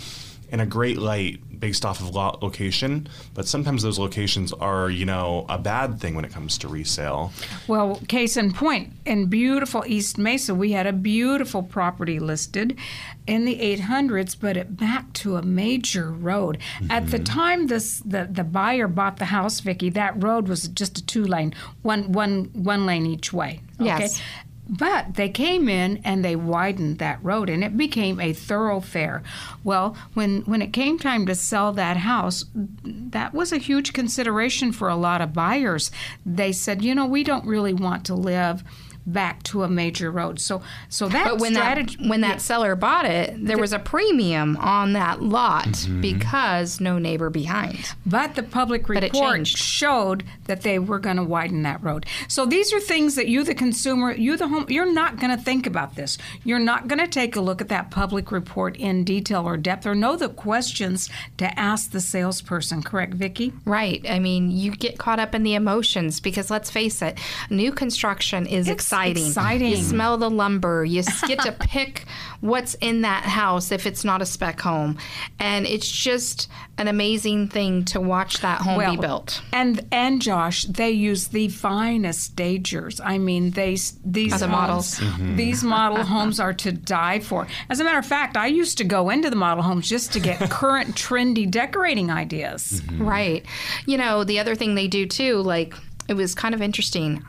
[0.51, 5.05] in a great light based off of lo- location, but sometimes those locations are, you
[5.05, 7.33] know, a bad thing when it comes to resale.
[7.67, 12.79] Well, case in point, in beautiful East Mesa, we had a beautiful property listed
[13.27, 16.59] in the 800s, but it backed to a major road.
[16.89, 17.25] At the mm-hmm.
[17.25, 21.25] time this the, the buyer bought the house, Vicki, that road was just a two
[21.25, 23.61] lane, one one one lane each way.
[23.81, 23.87] Okay?
[23.87, 24.23] Yes.
[24.69, 29.23] But they came in and they widened that road and it became a thoroughfare.
[29.65, 34.73] Well, when when it came time to sell that house, that was a huge consideration
[34.73, 35.91] for a lot of buyers.
[36.27, 38.63] They said, you know, we don't really want to live
[39.13, 40.41] back to a major road.
[40.41, 43.79] So so that But when strategy that when that seller bought it, there was a
[43.79, 46.01] premium on that lot mm-hmm.
[46.01, 47.95] because no neighbor behind.
[48.07, 52.07] But the public report showed that they were going to widen that road.
[52.29, 55.43] So these are things that you, the consumer, you, the home, you're not going to
[55.43, 56.19] think about this.
[56.45, 59.87] You're not going to take a look at that public report in detail or depth
[59.87, 62.83] or know the questions to ask the salesperson.
[62.83, 63.53] Correct, Vicki?
[63.65, 64.05] Right.
[64.09, 67.19] I mean, you get caught up in the emotions because let's face it,
[67.51, 68.98] new construction is It's exciting.
[69.07, 69.69] Exciting.
[69.71, 70.85] You smell the lumber.
[70.85, 72.05] You get to pick
[72.41, 74.99] what's in that house if it's not a spec home.
[75.41, 79.43] And it's just an amazing thing to watch that home be built.
[79.53, 83.01] And and Josh, they use the finest stagers.
[83.01, 85.01] I mean, they these The homes, models.
[85.37, 87.47] these model homes are to die for.
[87.69, 90.21] As a matter of fact, I used to go into the model homes just to
[90.21, 92.83] get current trendy decorating ideas.
[92.93, 93.45] Right.
[93.87, 95.75] You know, the other thing they do too, like,
[96.09, 97.25] it was kind of interesting.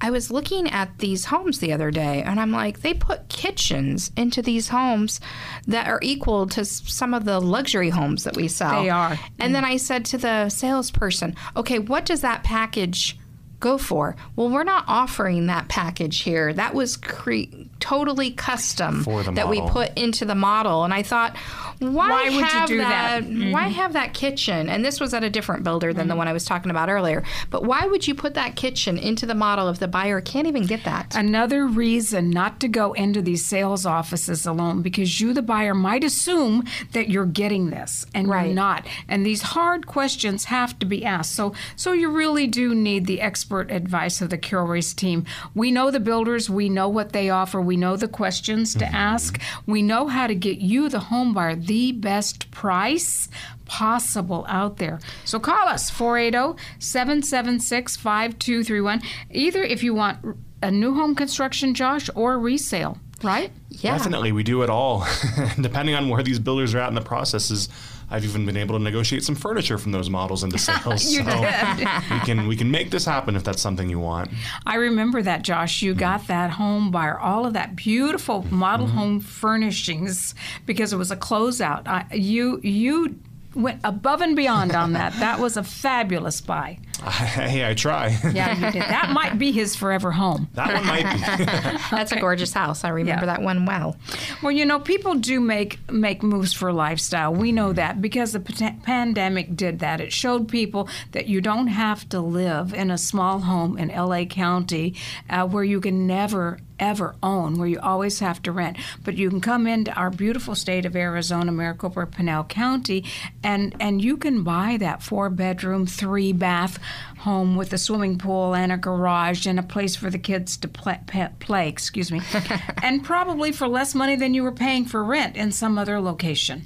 [0.00, 4.10] I was looking at these homes the other day and I'm like, they put kitchens
[4.16, 5.20] into these homes
[5.66, 8.82] that are equal to some of the luxury homes that we sell.
[8.82, 9.18] They are.
[9.38, 9.52] And mm.
[9.54, 13.18] then I said to the salesperson, okay, what does that package
[13.58, 14.16] go for?
[14.36, 16.52] Well, we're not offering that package here.
[16.52, 17.44] That was cre-
[17.86, 20.84] totally custom For the that we put into the model.
[20.84, 21.36] And I thought,
[21.78, 23.22] why, Why would you do that?
[23.22, 23.52] Mm-hmm.
[23.52, 24.68] Why have that kitchen?
[24.68, 27.22] And this was at a different builder than the one I was talking about earlier.
[27.50, 30.64] But why would you put that kitchen into the model if the buyer can't even
[30.66, 31.14] get that?
[31.14, 36.02] Another reason not to go into these sales offices alone because you, the buyer, might
[36.02, 38.46] assume that you're getting this and Right.
[38.46, 38.86] you're not.
[39.06, 41.34] And these hard questions have to be asked.
[41.34, 45.24] So, so you really do need the expert advice of the Carol Royse team.
[45.54, 48.94] We know the builders, we know what they offer, we know the questions to mm-hmm.
[48.94, 53.28] ask, we know how to get you, the home buyer, the best price
[53.64, 55.00] possible out there.
[55.24, 59.02] So call us 480 776 5231.
[59.30, 63.50] Either if you want a new home construction, Josh, or resale, right?
[63.70, 63.96] yeah.
[63.96, 65.06] Definitely, we do it all.
[65.60, 67.68] Depending on where these builders are at in the processes,
[68.10, 71.02] I've even been able to negotiate some furniture from those models into sales.
[71.14, 74.30] So we can we can make this happen if that's something you want.
[74.64, 75.82] I remember that, Josh.
[75.82, 75.98] You hmm.
[75.98, 78.96] got that home buyer, all of that beautiful model mm-hmm.
[78.96, 80.34] home furnishings
[80.66, 81.86] because it was a closeout.
[81.86, 83.18] I, you you
[83.56, 85.12] went above and beyond on that.
[85.14, 86.78] That was a fabulous buy.
[87.06, 88.16] hey, I try.
[88.32, 88.82] Yeah, you did.
[88.82, 90.48] That might be his forever home.
[90.54, 91.44] that one might be.
[91.96, 92.84] That's a gorgeous house.
[92.84, 93.34] I remember Yeah.
[93.34, 93.96] that one well.
[94.42, 97.34] Well, you know, people do make make moves for lifestyle.
[97.34, 100.00] We know that because the pa- pandemic did that.
[100.00, 104.24] It showed people that you don't have to live in a small home in LA
[104.24, 104.94] County
[105.28, 108.76] uh, where you can never ever own, where you always have to rent.
[109.04, 113.04] But you can come into our beautiful state of Arizona, Maricopa, Pinal County,
[113.42, 116.78] and and you can buy that four bedroom, three bath
[117.18, 120.68] home with a swimming pool and a garage and a place for the kids to
[120.68, 120.98] play.
[121.40, 122.20] play excuse me,
[122.82, 126.64] and probably for less money than you were paying for rent in some other location.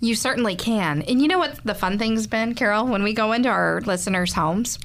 [0.00, 1.02] You certainly can.
[1.02, 2.86] And you know what the fun thing's been, Carol?
[2.86, 4.78] When we go into our listeners' homes,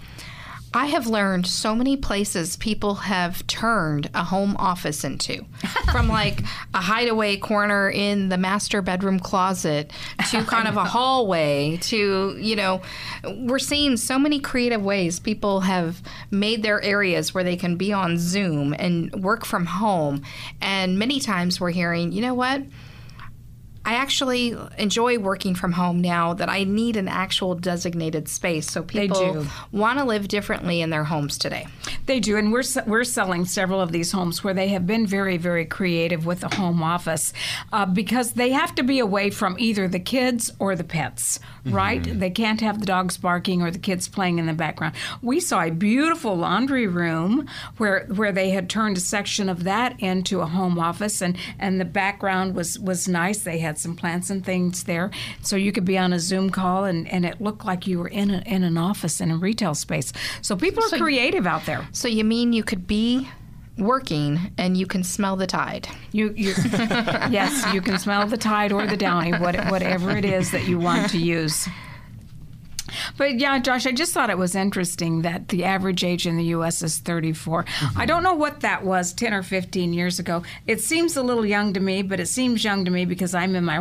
[0.75, 5.45] I have learned so many places people have turned a home office into.
[5.91, 6.41] From like
[6.73, 9.91] a hideaway corner in the master bedroom closet
[10.31, 12.81] to kind of a hallway to, you know,
[13.23, 17.93] we're seeing so many creative ways people have made their areas where they can be
[17.93, 20.23] on Zoom and work from home.
[20.59, 22.63] And many times we're hearing, you know what?
[23.85, 28.71] I actually enjoy working from home now that I need an actual designated space.
[28.71, 31.67] So people want to live differently in their homes today.
[32.05, 35.37] They do, and we're we're selling several of these homes where they have been very
[35.37, 37.33] very creative with the home office
[37.71, 42.03] uh, because they have to be away from either the kids or the pets, right?
[42.03, 44.95] They can't have the dogs barking or the kids playing in the background.
[45.21, 49.99] We saw a beautiful laundry room where where they had turned a section of that
[49.99, 53.39] into a home office, and and the background was was nice.
[53.39, 56.85] They had some plants and things there, so you could be on a Zoom call
[56.85, 59.75] and, and it looked like you were in a, in an office in a retail
[59.75, 60.13] space.
[60.41, 61.87] So people are creative out there.
[61.91, 63.27] So you mean you could be
[63.77, 65.87] working and you can smell the tide.
[66.11, 66.53] You, you
[67.29, 70.79] yes, you can smell the tide or the downy, what, whatever it is that you
[70.79, 71.67] want to use.
[73.17, 76.45] But yeah, Josh, I just thought it was interesting that the average age in the
[76.45, 76.81] U.S.
[76.81, 77.63] is 34.
[77.63, 77.99] Mm-hmm.
[77.99, 80.43] I don't know what that was 10 or 15 years ago.
[80.67, 83.55] It seems a little young to me, but it seems young to me because I'm
[83.55, 83.73] in my.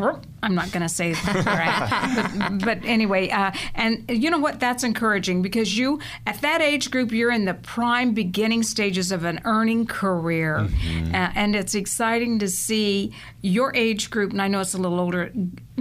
[0.43, 2.33] I'm not going to say that.
[2.59, 4.59] but, but, anyway, uh, and you know what?
[4.59, 9.25] That's encouraging because you, at that age group, you're in the prime beginning stages of
[9.25, 10.59] an earning career.
[10.59, 11.15] Mm-hmm.
[11.15, 14.99] Uh, and it's exciting to see your age group, and I know it's a little
[14.99, 15.33] older,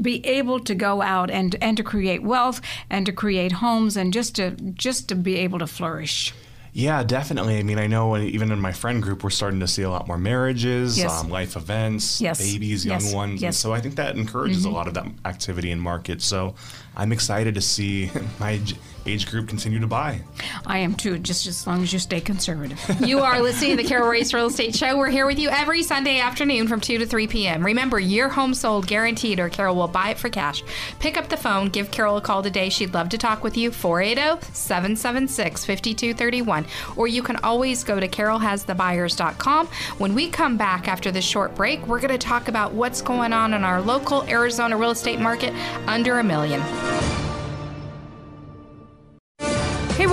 [0.02, 4.14] be able to go out and and to create wealth and to create homes and
[4.14, 6.34] just to just to be able to flourish.
[6.74, 7.60] Yeah, definitely.
[7.60, 10.08] I mean, I know even in my friend group, we're starting to see a lot
[10.08, 11.12] more marriages, yes.
[11.12, 12.40] um, life events, yes.
[12.40, 13.14] babies, young yes.
[13.14, 13.44] ones.
[13.44, 14.74] And so I think that encourages mm-hmm.
[14.74, 16.22] a lot of that activity in market.
[16.22, 16.56] So
[16.96, 18.60] I'm excited to see my
[19.06, 20.22] age group continue to buy.
[20.66, 22.80] I am too, just as long as you stay conservative.
[23.02, 24.98] you are listening to the Carol Royse Real Estate Show.
[24.98, 27.66] We're here with you every Sunday afternoon from 2 to 3 p.m.
[27.66, 30.64] Remember, your home sold guaranteed or Carol will buy it for cash.
[31.00, 32.70] Pick up the phone, give Carol a call today.
[32.70, 36.66] She'd love to talk with you, 480 776 5231.
[36.96, 39.68] Or you can always go to carolhasthebuyers.com.
[39.98, 43.34] When we come back after this short break, we're going to talk about what's going
[43.34, 45.54] on in our local Arizona real estate market
[45.88, 46.62] under a million.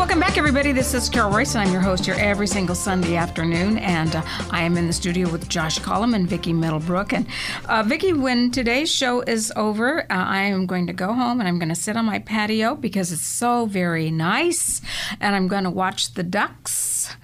[0.09, 0.73] Welcome back, everybody.
[0.73, 3.77] This is Carol Royse, and I'm your host here every single Sunday afternoon.
[3.77, 7.13] And uh, I am in the studio with Josh Collum and Vicki Middlebrook.
[7.13, 7.27] And
[7.67, 11.47] uh, Vicki, when today's show is over, uh, I am going to go home and
[11.47, 14.81] I'm going to sit on my patio because it's so very nice.
[15.21, 17.15] And I'm going to watch the ducks,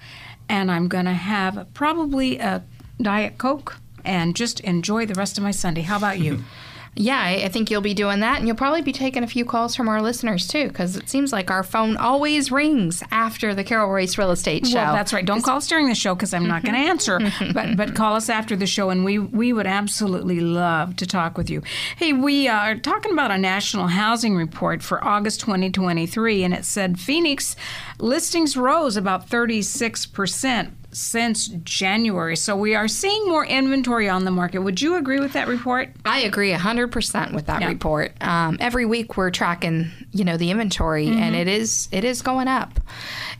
[0.47, 2.63] and I'm going to have probably a
[3.01, 5.81] Diet Coke and just enjoy the rest of my Sunday.
[5.81, 6.43] How about you?
[6.97, 9.75] Yeah, I, think you'll be doing that, and you'll probably be taking a few calls
[9.75, 13.89] from our listeners too, because it seems like our phone always rings after the Carol
[13.89, 14.75] Royse Real Estate Show.
[14.75, 15.25] Well, that's right.
[15.25, 17.19] Don't call us during the show because I'm not going to answer,
[17.53, 21.37] but but call us after the show, and we we would absolutely love to talk
[21.37, 21.63] with you.
[21.97, 26.97] Hey, we are talking about a national housing report for August 2023, and it said
[26.97, 27.57] Phoenix
[27.99, 32.37] listings rose about 36 percent since January.
[32.37, 34.59] So we are seeing more inventory on the market.
[34.59, 35.89] Would you agree with that report?
[36.05, 37.67] I agree 100% with that yeah.
[37.67, 38.13] report.
[38.21, 41.19] Um, every week we're tracking, you know, the inventory mm-hmm.
[41.19, 42.79] and it is it is going up.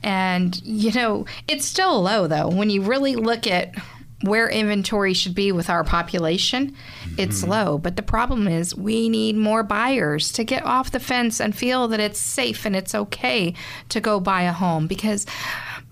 [0.03, 3.73] And you know, it's still low though when you really look at
[4.21, 7.15] where inventory should be with our population, mm-hmm.
[7.19, 7.77] it's low.
[7.77, 11.87] But the problem is we need more buyers to get off the fence and feel
[11.89, 13.53] that it's safe and it's okay
[13.89, 15.25] to go buy a home because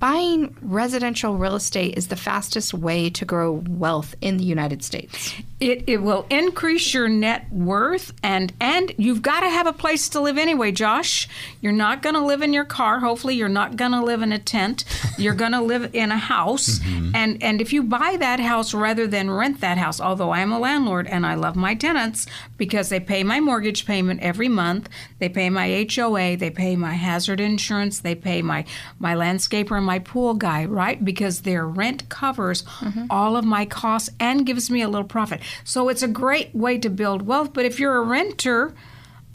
[0.04, 5.34] buying residential real estate is the fastest way to grow wealth in the United States.
[5.64, 10.10] It, it will increase your net worth, and, and you've got to have a place
[10.10, 11.30] to live anyway, Josh.
[11.62, 13.00] You're not going to live in your car.
[13.00, 14.84] Hopefully, you're not going to live in a tent.
[15.18, 16.80] You're going to live in a house.
[16.80, 17.16] Mm-hmm.
[17.16, 20.52] And, and if you buy that house rather than rent that house, although I am
[20.52, 24.90] a landlord and I love my tenants because they pay my mortgage payment every month,
[25.20, 28.66] they pay my HOA, they pay my hazard insurance, they pay my,
[29.00, 31.06] my landscaper and my pool guy, right?
[31.06, 33.06] Because their rent covers mm-hmm.
[33.10, 35.40] all of my costs and gives me a little profit.
[35.64, 37.54] So it's a great way to build wealth.
[37.54, 38.74] But if you're a renter,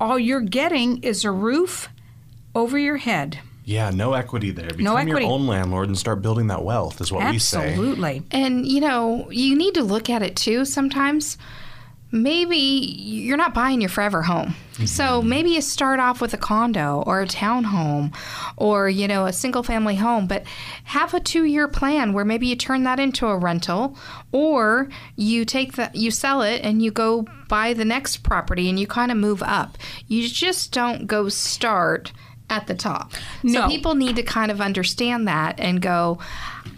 [0.00, 1.88] all you're getting is a roof
[2.54, 3.40] over your head.
[3.64, 4.68] Yeah, no equity there.
[4.68, 5.24] Become no equity.
[5.26, 7.34] your own landlord and start building that wealth is what Absolutely.
[7.34, 7.70] we say.
[7.70, 8.22] Absolutely.
[8.30, 11.36] And you know, you need to look at it too sometimes
[12.10, 14.54] maybe you're not buying your forever home.
[14.74, 14.86] Mm-hmm.
[14.86, 18.14] So maybe you start off with a condo or a townhome
[18.56, 20.44] or, you know, a single family home, but
[20.84, 23.96] have a two year plan where maybe you turn that into a rental
[24.32, 28.78] or you take the, you sell it and you go buy the next property and
[28.78, 29.76] you kind of move up.
[30.06, 32.12] You just don't go start
[32.50, 33.12] at the top.
[33.42, 33.62] No.
[33.62, 36.18] So people need to kind of understand that and go,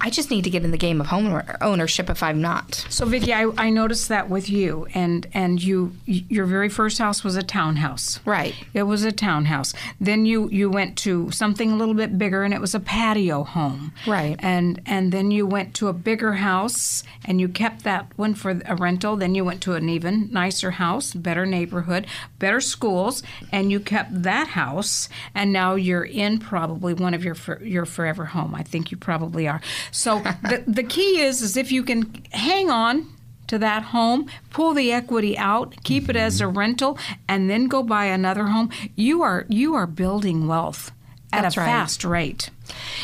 [0.01, 2.87] I just need to get in the game of home ownership if I'm not.
[2.89, 7.23] So Vicki, I, I noticed that with you, and and you your very first house
[7.25, 8.21] was a townhouse.
[8.25, 8.55] Right.
[8.75, 9.75] It was a townhouse.
[10.01, 13.45] Then you you went to something a little bit bigger, and it was a patio
[13.45, 13.93] home.
[14.07, 14.37] Right.
[14.39, 18.61] And and then you went to a bigger house, and you kept that one for
[18.65, 19.17] a rental.
[19.17, 22.07] Then you went to an even nicer house, better neighborhood,
[22.39, 23.23] better schools,
[23.53, 25.09] and you kept that house.
[25.35, 28.55] And now you're in probably one of your your forever home.
[28.55, 29.61] I think you probably are.
[29.91, 33.07] So the, the key is is if you can hang on
[33.49, 36.59] to that home, pull the equity out, keep it as a mm-hmm.
[36.59, 40.93] rental, and then go buy another home, you are you are building wealth
[41.33, 41.67] at That's a right.
[41.67, 42.51] fast rate.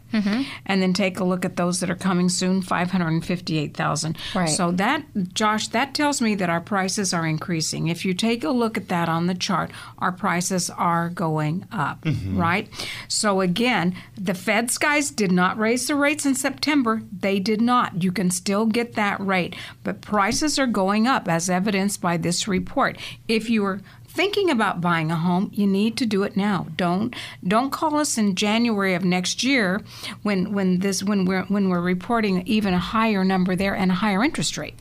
[0.66, 4.18] and then take a look at those that are coming soon, 558,000.
[4.34, 4.46] Right.
[4.46, 7.88] So that, Josh, that tells me that our prices are increasing.
[7.88, 12.04] If you take a look at that on the chart, our prices are going up,
[12.34, 12.68] right?
[13.08, 17.02] So again, the Fed's guys did not raise the rates in September.
[17.10, 18.02] They did not.
[18.02, 22.46] You can still get that rate, but prices are going up as evidenced by this
[22.46, 22.98] report.
[23.28, 23.80] If you are
[24.12, 26.66] thinking about buying a home, you need to do it now.
[26.76, 27.14] Don't
[27.46, 29.80] don't call us in January of next year
[30.22, 33.94] when when this when we're when we're reporting even a higher number there and a
[33.94, 34.78] higher interest rate.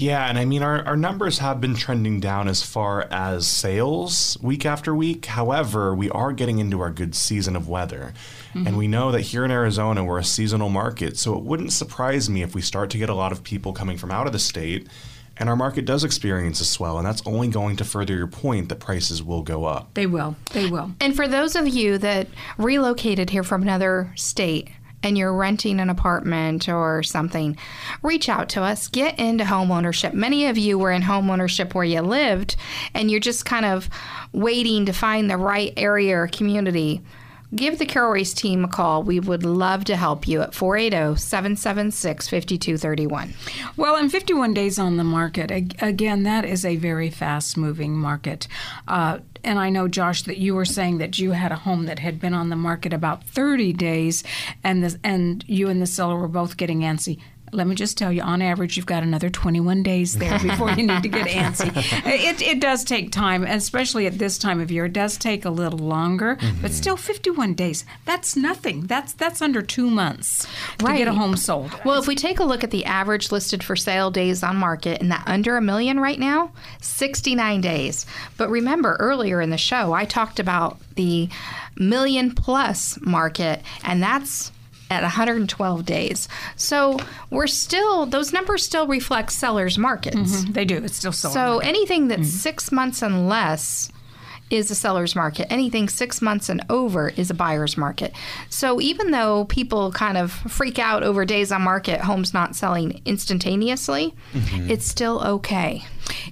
[0.00, 4.38] Yeah, and I mean, our, our numbers have been trending down as far as sales
[4.40, 5.26] week after week.
[5.26, 8.14] However, we are getting into our good season of weather.
[8.54, 11.18] And we know that here in Arizona, we're a seasonal market.
[11.18, 13.98] So it wouldn't surprise me if we start to get a lot of people coming
[13.98, 14.88] from out of the state
[15.40, 16.98] and our market does experience a swell.
[16.98, 19.94] And that's only going to further your point that prices will go up.
[19.94, 20.36] They will.
[20.52, 20.92] They will.
[21.00, 22.28] And for those of you that
[22.58, 24.68] relocated here from another state
[25.02, 27.56] and you're renting an apartment or something,
[28.02, 28.88] reach out to us.
[28.88, 30.14] Get into home ownership.
[30.14, 32.56] Many of you were in home ownership where you lived
[32.94, 33.88] and you're just kind of
[34.32, 37.02] waiting to find the right area or community.
[37.52, 39.02] Give the Royse team a call.
[39.02, 43.34] We would love to help you at 480 776 5231.
[43.76, 48.46] Well, in 51 days on the market, again, that is a very fast moving market.
[48.86, 51.98] Uh, and I know, Josh, that you were saying that you had a home that
[51.98, 54.24] had been on the market about 30 days,
[54.62, 57.20] and the, and you and the seller were both getting antsy.
[57.52, 60.86] Let me just tell you, on average, you've got another 21 days there before you
[60.86, 61.70] need to get antsy.
[62.20, 64.86] It, it does take time, especially at this time of year.
[64.86, 66.66] It does take a little longer, but mm-hmm.
[66.68, 67.84] still 51 days.
[68.04, 68.82] That's nothing.
[68.82, 70.46] That's that's under two months
[70.78, 71.72] to get a home sold.
[71.84, 75.00] Well, if we take a look at the average listed for sale days on market
[75.00, 78.06] and that under a million right now, 69 days.
[78.36, 81.28] But remember earlier in the show, I talked about the
[81.76, 84.52] million plus market, and that's
[84.90, 86.28] at 112 days.
[86.56, 86.98] So
[87.30, 90.16] we're still, those numbers still reflect sellers' markets.
[90.16, 90.52] Mm-hmm.
[90.52, 90.76] They do.
[90.76, 91.32] It's still sold.
[91.34, 92.30] So anything that's mm-hmm.
[92.30, 93.90] six months and less
[94.50, 95.50] is a seller's market.
[95.50, 98.12] Anything six months and over is a buyer's market.
[98.48, 103.00] So even though people kind of freak out over days on market, homes not selling
[103.04, 105.84] instantaneously, it's still okay.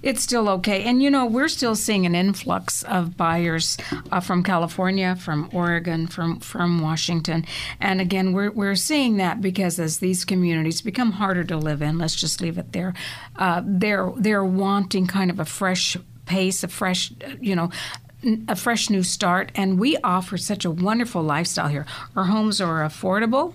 [0.02, 0.82] It's still okay.
[0.84, 3.76] And you know, we're still seeing an influx of buyers
[4.10, 7.44] uh, from California, from Oregon, from from Washington.
[7.80, 11.98] And again, we're we're seeing that because as these communities become harder to live in,
[11.98, 12.94] let's just leave it there.
[13.36, 15.96] Uh, they're they're wanting kind of a fresh
[16.26, 17.70] pace, a fresh, uh, you know,
[18.07, 18.07] n-
[18.48, 21.86] a fresh new start, and we offer such a wonderful lifestyle here.
[22.16, 23.54] Our homes are affordable.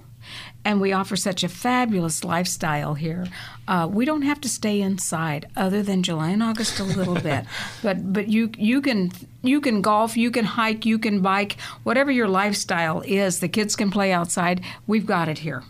[0.64, 3.28] And we offer such a fabulous lifestyle here.
[3.68, 7.43] Uh, we don't have to stay inside, other than July and August a little bit.
[7.82, 9.11] But but you you can
[9.41, 13.39] you can golf, you can hike, you can bike, whatever your lifestyle is.
[13.39, 14.61] The kids can play outside.
[14.88, 15.64] We've got it here.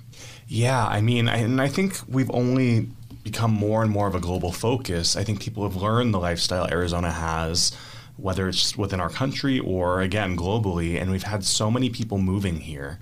[0.47, 2.89] Yeah, I mean, I, and I think we've only
[3.23, 5.15] become more and more of a global focus.
[5.15, 7.75] I think people have learned the lifestyle Arizona has,
[8.17, 12.57] whether it's within our country or again globally, and we've had so many people moving
[12.61, 12.99] here.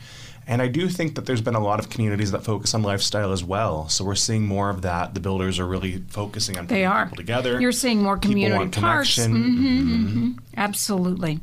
[0.47, 3.31] And I do think that there's been a lot of communities that focus on lifestyle
[3.31, 3.87] as well.
[3.89, 5.13] So we're seeing more of that.
[5.13, 7.61] The builders are really focusing on They are people together.
[7.61, 9.15] You're seeing more community parks.
[9.15, 9.31] connection.
[9.33, 11.39] hmm hmm Absolutely.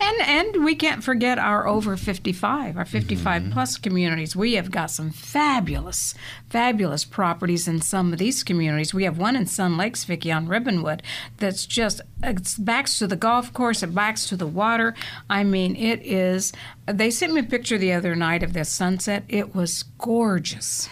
[0.00, 3.52] And and we can't forget our over 55, our 55 Mm-hmm.
[3.52, 4.34] plus communities.
[4.34, 6.14] We have got some fabulous,
[6.48, 8.92] fabulous properties in some of these communities.
[8.94, 11.00] We have one in Sun Lakes, Vicki, on Ribbonwood,
[11.38, 14.94] that's just it backs to the golf course, it backs to the water.
[15.28, 16.52] I mean, it is.
[16.86, 19.24] They sent me a picture the other night of this sunset.
[19.28, 20.88] It was gorgeous.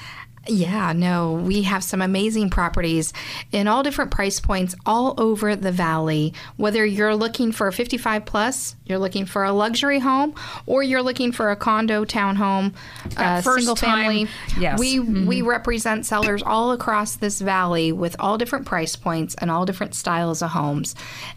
[0.49, 3.13] Yeah, no, we have some amazing properties
[3.53, 6.33] in all different price points all over the valley.
[6.57, 10.35] Whether you're looking for a 55 plus, you're looking for a luxury home,
[10.67, 12.73] or you're looking for a condo, townhome,
[13.11, 14.25] That uh, single family.
[14.27, 14.79] time- yes.
[14.79, 19.67] We we represent sellers all across this valley with all different price points and all
[19.67, 20.95] different styles of homes,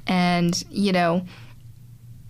[0.07, 1.25] and you know.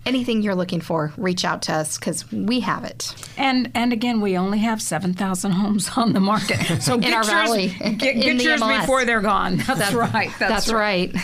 [0.04, 3.14] Anything you're looking for, reach out to us because we have it.
[3.36, 6.58] And and again, we only have seven thousand homes on the market.
[6.82, 8.80] So get our yours, valley, get, get the yours MLS.
[8.80, 9.56] before they're gone.
[9.66, 10.30] That's, right.
[10.38, 11.14] That's, That's right.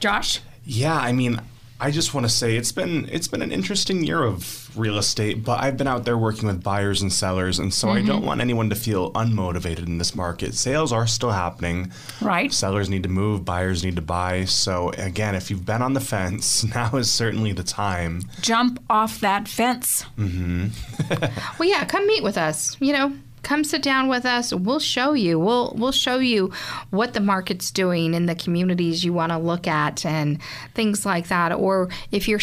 [0.00, 0.40] Josh.
[0.64, 1.40] Yeah, I mean,
[1.78, 5.44] I just want to say it's been it's been an interesting year of real estate,
[5.44, 8.26] but I've been out there working with buyers and sellers, and so I don't mm-hmm.
[8.26, 10.54] want anyone to feel unmotivated in this market.
[10.54, 11.92] Sales are still happening.
[12.20, 12.52] Right.
[12.52, 14.46] Sellers need to move, buyers need to buy.
[14.46, 18.22] So again, if you've been on the fence, now is certainly the time.
[18.40, 20.04] Jump off that fence.
[20.18, 20.68] Mm-hmm.
[21.58, 22.76] Well, yeah, come meet with us.
[22.80, 23.16] You know,
[23.46, 24.52] come sit down with us.
[24.52, 25.38] We'll show you.
[25.38, 26.52] We'll we'll show you
[26.90, 30.40] what the market's doing in the communities you want to look at and
[30.74, 31.52] things like that.
[31.52, 32.40] Or if you're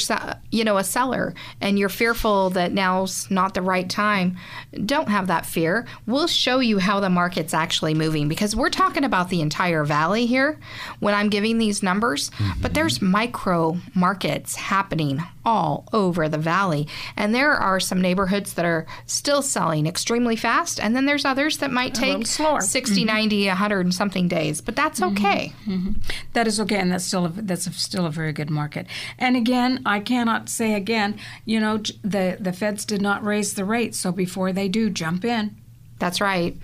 [0.49, 4.37] you know a seller and you're fearful that now's not the right time,
[4.85, 5.85] don't have that fear.
[6.07, 10.25] We'll show you how the market's actually moving because we're talking about the entire valley
[10.25, 10.57] here
[11.01, 12.73] when I'm giving these numbers, but mm-hmm.
[12.73, 16.87] there's micro markets happening all over the valley.
[17.15, 21.57] And there are some neighborhoods that are still selling extremely fast, and then there's others
[21.57, 22.61] that might little take slower.
[22.61, 23.07] 60, mm-hmm.
[23.07, 25.17] 90, 100 and something days, but that's mm-hmm.
[25.17, 25.53] okay.
[25.65, 25.91] Mm-hmm.
[26.33, 28.87] That is okay, and that's still a, that's a, still a very good market.
[29.17, 31.19] And again, I cannot say again.
[31.45, 35.25] You know, the the feds did not raise the rate, so before they do, jump
[35.25, 35.55] in.
[35.99, 36.57] That's right.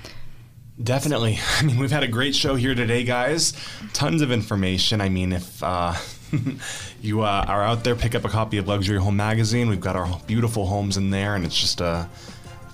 [0.81, 1.39] Definitely.
[1.59, 3.53] I mean, we've had a great show here today, guys.
[3.93, 5.01] Tons of information.
[5.01, 5.93] I mean, if uh,
[7.01, 9.69] you uh, are out there, pick up a copy of Luxury Home Magazine.
[9.69, 12.09] We've got our beautiful homes in there, and it's just a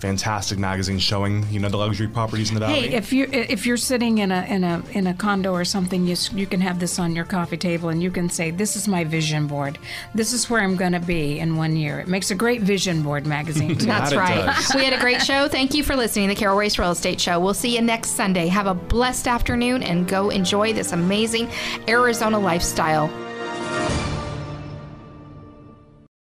[0.05, 2.89] fantastic magazine showing you know the luxury properties in the valley.
[2.89, 6.05] Hey, if you if you're sitting in a in a in a condo or something,
[6.05, 8.87] you you can have this on your coffee table, and you can say, "This is
[8.87, 9.79] my vision board.
[10.13, 13.01] This is where I'm going to be in one year." It makes a great vision
[13.01, 13.75] board magazine.
[13.79, 14.75] That's it right.
[14.75, 15.47] We had a great show.
[15.47, 17.39] Thank you for listening to the Carol Royse Real Estate Show.
[17.39, 18.47] We'll see you next Sunday.
[18.47, 21.49] Have a blessed afternoon and go enjoy this amazing
[21.87, 23.09] Arizona lifestyle.
[23.75, 24.14] Bye.